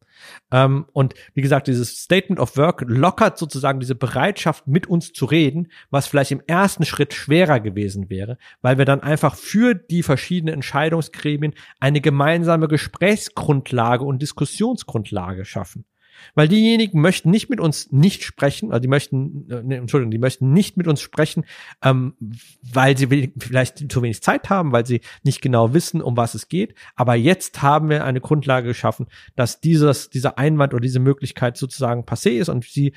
Ähm, 0.52 0.86
und 0.94 1.14
wie 1.34 1.42
gesagt, 1.42 1.68
dieses 1.68 1.98
Statement 1.98 2.40
of 2.40 2.58
Work 2.58 2.84
lockert 2.88 3.38
sozusagen 3.38 3.80
diese 3.80 3.96
Bereitschaft, 3.96 4.68
mit 4.68 4.88
uns 4.88 5.14
zu 5.14 5.26
reden, 5.26 5.68
was 5.90 6.08
vielleicht 6.08 6.32
im 6.32 6.42
ersten 6.48 6.86
Schritt 6.86 7.14
schwerer 7.14 7.60
gewesen 7.60 8.10
wäre, 8.10 8.38
weil 8.62 8.78
wir 8.78 8.86
dann 8.86 9.02
einfach 9.02 9.36
für 9.36 9.76
die 9.76 10.04
verschiedenen 10.04 10.56
Entscheidungsgremien 10.56 11.54
eine 11.80 12.02
gemeinsame 12.02 12.68
Gesprächsgrundlage 12.68 14.04
und 14.04 14.22
Diskussionsgrundlage 14.22 15.46
schaffen. 15.46 15.86
Weil 16.34 16.48
diejenigen 16.48 17.02
möchten 17.02 17.30
nicht 17.32 17.50
mit 17.50 17.60
uns 17.60 17.92
nicht 17.92 18.24
sprechen, 18.24 18.72
also 18.72 18.82
die 18.82 18.88
möchten, 18.88 19.48
ne, 19.48 19.78
Entschuldigung, 19.78 20.12
die 20.12 20.18
möchten 20.18 20.54
nicht 20.54 20.78
mit 20.78 20.88
uns 20.88 21.02
sprechen, 21.02 21.46
ähm, 21.82 22.16
weil 22.62 22.98
sie 22.98 23.32
vielleicht 23.38 23.92
zu 23.92 24.02
wenig 24.02 24.22
Zeit 24.22 24.50
haben, 24.50 24.72
weil 24.72 24.86
sie 24.86 25.02
nicht 25.24 25.42
genau 25.42 25.74
wissen, 25.74 26.02
um 26.02 26.18
was 26.18 26.36
es 26.36 26.48
geht. 26.48 26.76
Aber 26.96 27.16
jetzt 27.16 27.62
haben 27.62 27.90
wir 27.90 28.06
eine 28.06 28.22
Grundlage 28.22 28.68
geschaffen, 28.68 29.08
dass 29.36 29.62
dieses, 29.62 30.10
dieser 30.10 30.38
Einwand 30.38 30.74
oder 30.74 30.82
diese 30.82 31.00
Möglichkeit 31.00 31.58
sozusagen 31.58 32.04
passé 32.04 32.32
ist 32.32 32.50
und 32.50 32.66
sie 32.66 32.94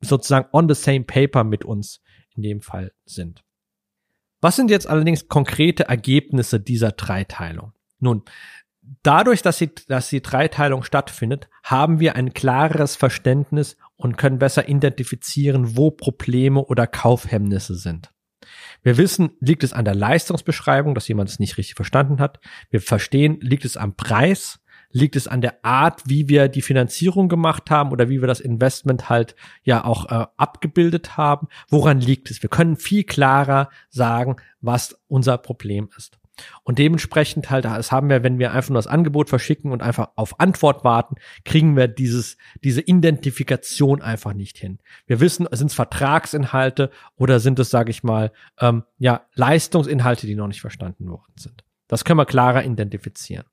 sozusagen 0.00 0.48
on 0.52 0.68
the 0.68 0.74
same 0.74 1.04
paper 1.04 1.44
mit 1.44 1.64
uns 1.64 2.00
in 2.34 2.42
dem 2.42 2.60
Fall 2.60 2.92
sind. 3.04 3.44
Was 4.40 4.56
sind 4.56 4.70
jetzt 4.70 4.88
allerdings 4.88 5.28
konkrete 5.28 5.84
Ergebnisse 5.84 6.58
dieser 6.58 6.90
Dreiteilung? 6.90 7.72
Nun, 8.00 8.22
dadurch, 9.02 9.42
dass, 9.42 9.58
sie, 9.58 9.70
dass 9.88 10.08
die 10.08 10.22
Dreiteilung 10.22 10.82
stattfindet, 10.82 11.48
haben 11.62 12.00
wir 12.00 12.16
ein 12.16 12.34
klareres 12.34 12.96
Verständnis 12.96 13.76
und 13.96 14.18
können 14.18 14.38
besser 14.38 14.68
identifizieren, 14.68 15.76
wo 15.76 15.90
Probleme 15.90 16.64
oder 16.64 16.86
Kaufhemmnisse 16.86 17.74
sind. 17.74 18.12
Wir 18.82 18.96
wissen, 18.96 19.30
liegt 19.40 19.62
es 19.62 19.72
an 19.72 19.84
der 19.84 19.94
Leistungsbeschreibung, 19.94 20.94
dass 20.94 21.08
jemand 21.08 21.30
es 21.30 21.38
nicht 21.38 21.56
richtig 21.58 21.76
verstanden 21.76 22.18
hat. 22.18 22.40
Wir 22.70 22.80
verstehen, 22.80 23.38
liegt 23.40 23.64
es 23.64 23.76
am 23.76 23.94
Preis, 23.94 24.60
liegt 24.90 25.16
es 25.16 25.28
an 25.28 25.40
der 25.40 25.64
Art, 25.64 26.02
wie 26.06 26.28
wir 26.28 26.48
die 26.48 26.62
Finanzierung 26.62 27.28
gemacht 27.28 27.70
haben 27.70 27.92
oder 27.92 28.08
wie 28.08 28.20
wir 28.20 28.28
das 28.28 28.40
Investment 28.40 29.08
halt 29.08 29.36
ja 29.62 29.84
auch 29.84 30.10
äh, 30.10 30.26
abgebildet 30.36 31.16
haben. 31.16 31.48
Woran 31.68 32.00
liegt 32.00 32.30
es? 32.30 32.42
Wir 32.42 32.50
können 32.50 32.76
viel 32.76 33.04
klarer 33.04 33.70
sagen, 33.88 34.36
was 34.60 35.00
unser 35.06 35.38
Problem 35.38 35.88
ist. 35.96 36.18
Und 36.62 36.78
dementsprechend 36.78 37.50
halt, 37.50 37.64
das 37.64 37.92
haben 37.92 38.08
wir, 38.08 38.22
wenn 38.22 38.38
wir 38.38 38.52
einfach 38.52 38.70
nur 38.70 38.78
das 38.78 38.86
Angebot 38.86 39.28
verschicken 39.28 39.70
und 39.70 39.82
einfach 39.82 40.10
auf 40.16 40.40
Antwort 40.40 40.84
warten, 40.84 41.16
kriegen 41.44 41.76
wir 41.76 41.88
dieses, 41.88 42.36
diese 42.64 42.80
Identifikation 42.80 44.02
einfach 44.02 44.32
nicht 44.32 44.58
hin. 44.58 44.78
Wir 45.06 45.20
wissen, 45.20 45.46
sind 45.52 45.68
es 45.68 45.74
Vertragsinhalte 45.74 46.90
oder 47.16 47.40
sind 47.40 47.58
es, 47.58 47.70
sage 47.70 47.90
ich 47.90 48.02
mal, 48.02 48.32
ähm, 48.60 48.84
ja, 48.98 49.26
Leistungsinhalte, 49.34 50.26
die 50.26 50.34
noch 50.34 50.48
nicht 50.48 50.60
verstanden 50.60 51.08
worden 51.08 51.34
sind. 51.36 51.64
Das 51.88 52.04
können 52.04 52.18
wir 52.18 52.26
klarer 52.26 52.64
identifizieren. 52.64 53.44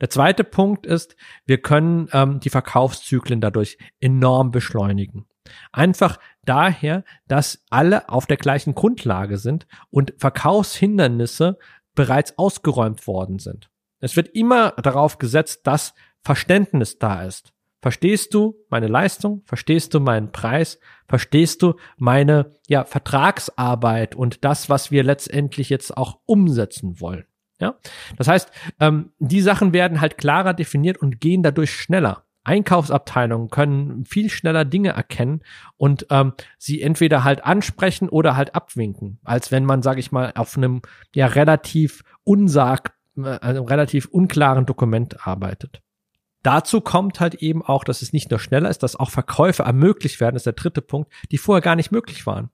Der 0.00 0.10
zweite 0.10 0.44
Punkt 0.44 0.86
ist, 0.86 1.16
wir 1.46 1.60
können 1.60 2.08
ähm, 2.12 2.40
die 2.40 2.50
Verkaufszyklen 2.50 3.40
dadurch 3.40 3.78
enorm 4.00 4.50
beschleunigen. 4.50 5.26
Einfach 5.72 6.18
daher, 6.44 7.04
dass 7.26 7.64
alle 7.70 8.08
auf 8.08 8.26
der 8.26 8.36
gleichen 8.36 8.74
Grundlage 8.74 9.38
sind 9.38 9.66
und 9.90 10.14
Verkaufshindernisse 10.18 11.58
bereits 12.00 12.38
ausgeräumt 12.38 13.06
worden 13.06 13.38
sind. 13.38 13.68
Es 13.98 14.16
wird 14.16 14.28
immer 14.28 14.70
darauf 14.82 15.18
gesetzt, 15.18 15.66
dass 15.66 15.92
Verständnis 16.22 16.98
da 16.98 17.24
ist. 17.24 17.52
Verstehst 17.82 18.32
du 18.32 18.56
meine 18.70 18.86
Leistung? 18.86 19.42
Verstehst 19.44 19.92
du 19.92 20.00
meinen 20.00 20.32
Preis? 20.32 20.80
Verstehst 21.08 21.60
du 21.60 21.74
meine 21.98 22.54
ja, 22.68 22.84
Vertragsarbeit 22.84 24.14
und 24.14 24.46
das, 24.46 24.70
was 24.70 24.90
wir 24.90 25.04
letztendlich 25.04 25.68
jetzt 25.68 25.94
auch 25.94 26.20
umsetzen 26.24 27.02
wollen? 27.02 27.26
Ja, 27.58 27.78
das 28.16 28.28
heißt, 28.28 28.50
ähm, 28.80 29.12
die 29.18 29.42
Sachen 29.42 29.74
werden 29.74 30.00
halt 30.00 30.16
klarer 30.16 30.54
definiert 30.54 30.96
und 30.96 31.20
gehen 31.20 31.42
dadurch 31.42 31.70
schneller. 31.70 32.24
Einkaufsabteilungen 32.44 33.48
können 33.48 34.04
viel 34.04 34.30
schneller 34.30 34.64
Dinge 34.64 34.90
erkennen 34.90 35.42
und 35.76 36.06
ähm, 36.10 36.32
sie 36.58 36.80
entweder 36.80 37.22
halt 37.22 37.44
ansprechen 37.44 38.08
oder 38.08 38.36
halt 38.36 38.54
abwinken, 38.54 39.18
als 39.24 39.52
wenn 39.52 39.64
man, 39.64 39.82
sage 39.82 40.00
ich 40.00 40.10
mal, 40.10 40.32
auf 40.34 40.56
einem 40.56 40.80
ja 41.14 41.26
relativ 41.26 42.02
unsag, 42.24 42.94
äh, 43.16 43.38
einem 43.40 43.64
relativ 43.64 44.06
unklaren 44.06 44.64
Dokument 44.64 45.26
arbeitet. 45.26 45.82
Dazu 46.42 46.80
kommt 46.80 47.20
halt 47.20 47.34
eben 47.34 47.62
auch, 47.62 47.84
dass 47.84 48.00
es 48.00 48.14
nicht 48.14 48.30
nur 48.30 48.40
schneller 48.40 48.70
ist, 48.70 48.82
dass 48.82 48.96
auch 48.96 49.10
Verkäufe 49.10 49.64
ermöglicht 49.64 50.20
werden, 50.20 50.36
ist 50.36 50.46
der 50.46 50.54
dritte 50.54 50.80
Punkt, 50.80 51.12
die 51.30 51.38
vorher 51.38 51.60
gar 51.60 51.76
nicht 51.76 51.92
möglich 51.92 52.26
waren. 52.26 52.50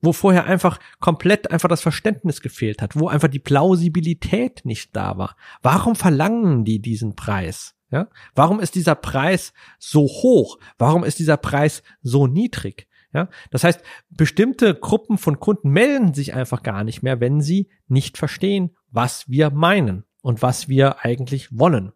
Wo 0.00 0.12
vorher 0.12 0.46
einfach 0.46 0.78
komplett 0.98 1.50
einfach 1.52 1.68
das 1.68 1.82
Verständnis 1.82 2.40
gefehlt 2.40 2.82
hat, 2.82 2.98
wo 2.98 3.08
einfach 3.08 3.28
die 3.28 3.38
Plausibilität 3.38 4.62
nicht 4.64 4.96
da 4.96 5.18
war. 5.18 5.36
Warum 5.62 5.94
verlangen 5.94 6.64
die 6.64 6.80
diesen 6.80 7.14
Preis? 7.14 7.77
Ja? 7.90 8.08
Warum 8.34 8.60
ist 8.60 8.74
dieser 8.74 8.94
Preis 8.94 9.52
so 9.78 10.02
hoch? 10.02 10.58
Warum 10.76 11.04
ist 11.04 11.18
dieser 11.18 11.36
Preis 11.36 11.82
so 12.02 12.26
niedrig? 12.26 12.86
Ja? 13.12 13.28
Das 13.50 13.64
heißt, 13.64 13.82
bestimmte 14.10 14.74
Gruppen 14.74 15.18
von 15.18 15.40
Kunden 15.40 15.70
melden 15.70 16.14
sich 16.14 16.34
einfach 16.34 16.62
gar 16.62 16.84
nicht 16.84 17.02
mehr, 17.02 17.20
wenn 17.20 17.40
sie 17.40 17.68
nicht 17.86 18.18
verstehen, 18.18 18.76
was 18.90 19.28
wir 19.28 19.50
meinen 19.50 20.04
und 20.20 20.42
was 20.42 20.68
wir 20.68 21.04
eigentlich 21.04 21.58
wollen. 21.58 21.92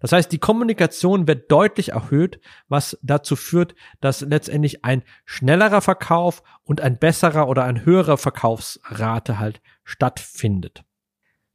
Das 0.00 0.12
heißt, 0.12 0.32
die 0.32 0.38
Kommunikation 0.38 1.28
wird 1.28 1.50
deutlich 1.50 1.90
erhöht, 1.90 2.40
was 2.68 2.98
dazu 3.02 3.36
führt, 3.36 3.74
dass 4.00 4.22
letztendlich 4.22 4.84
ein 4.84 5.02
schnellerer 5.24 5.80
Verkauf 5.80 6.42
und 6.64 6.80
ein 6.80 6.98
besserer 6.98 7.48
oder 7.48 7.64
ein 7.64 7.84
höherer 7.84 8.16
Verkaufsrate 8.16 9.38
halt 9.38 9.60
stattfindet. 9.84 10.84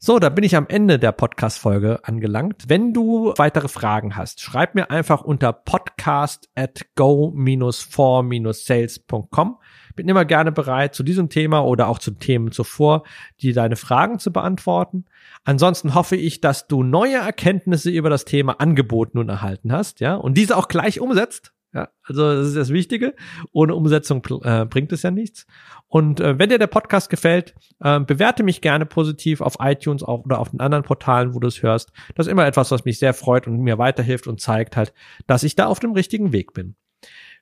So, 0.06 0.20
da 0.20 0.30
bin 0.30 0.44
ich 0.44 0.56
am 0.56 0.68
Ende 0.68 1.00
der 1.00 1.12
Podcast-Folge 1.12 2.02
angelangt. 2.04 2.66
Wenn 2.68 2.94
du 2.94 3.34
weitere 3.38 3.68
Fragen 3.68 4.16
hast, 4.16 4.40
schreib 4.40 4.76
mir 4.76 4.92
einfach 4.92 5.24
unter 5.24 5.52
podcast 5.52 6.48
at 6.54 6.86
go-for-sales.com. 6.94 9.58
Bin 9.96 10.08
immer 10.08 10.26
gerne 10.26 10.52
bereit, 10.52 10.94
zu 10.94 11.02
diesem 11.02 11.30
Thema 11.30 11.66
oder 11.66 11.88
auch 11.88 11.98
zu 11.98 12.12
Themen 12.12 12.52
zuvor, 12.52 13.02
die 13.42 13.52
deine 13.52 13.78
Fragen 13.78 14.20
zu 14.20 14.32
beantworten. 14.32 15.06
Ansonsten 15.44 15.96
hoffe 15.96 16.18
ich, 16.18 16.40
dass 16.40 16.68
du 16.68 16.84
neue 16.84 17.18
Erkenntnisse 17.18 17.90
über 17.90 18.12
das 18.12 18.26
Thema 18.26 18.60
Angebot 18.60 19.16
nun 19.16 19.30
erhalten 19.30 19.72
hast, 19.72 20.02
ja, 20.02 20.14
und 20.14 20.38
diese 20.38 20.56
auch 20.56 20.68
gleich 20.68 21.00
umsetzt. 21.00 21.55
Ja, 21.76 21.90
also 22.04 22.36
das 22.38 22.48
ist 22.48 22.56
das 22.56 22.70
Wichtige. 22.70 23.16
Ohne 23.52 23.76
Umsetzung 23.76 24.26
äh, 24.44 24.66
bringt 24.66 24.94
es 24.94 25.04
ja 25.04 25.12
nichts. 25.12 25.46
Und 25.90 26.22
äh, 26.22 26.40
wenn 26.40 26.50
dir 26.50 26.58
der 26.58 26.68
Podcast 26.68 27.10
gefällt, 27.10 27.54
äh, 27.82 28.00
bewerte 28.00 28.44
mich 28.44 28.62
gerne 28.62 28.86
positiv 28.86 29.42
auf 29.42 29.58
iTunes 29.60 30.02
auch, 30.02 30.24
oder 30.24 30.40
auf 30.40 30.52
den 30.52 30.62
anderen 30.62 30.86
Portalen, 30.86 31.36
wo 31.36 31.40
du 31.40 31.48
es 31.48 31.62
hörst. 31.62 31.92
Das 32.16 32.28
ist 32.28 32.32
immer 32.32 32.46
etwas, 32.46 32.72
was 32.72 32.86
mich 32.86 32.98
sehr 32.98 33.14
freut 33.14 33.46
und 33.46 33.60
mir 33.60 33.78
weiterhilft 33.78 34.26
und 34.26 34.40
zeigt 34.40 34.78
halt, 34.78 34.94
dass 35.28 35.44
ich 35.44 35.58
da 35.58 35.66
auf 35.66 35.80
dem 35.80 35.92
richtigen 35.92 36.32
Weg 36.32 36.54
bin. 36.54 36.76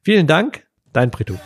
Vielen 0.01 0.25
Dank, 0.25 0.65
dein 0.93 1.11
Brito. 1.11 1.37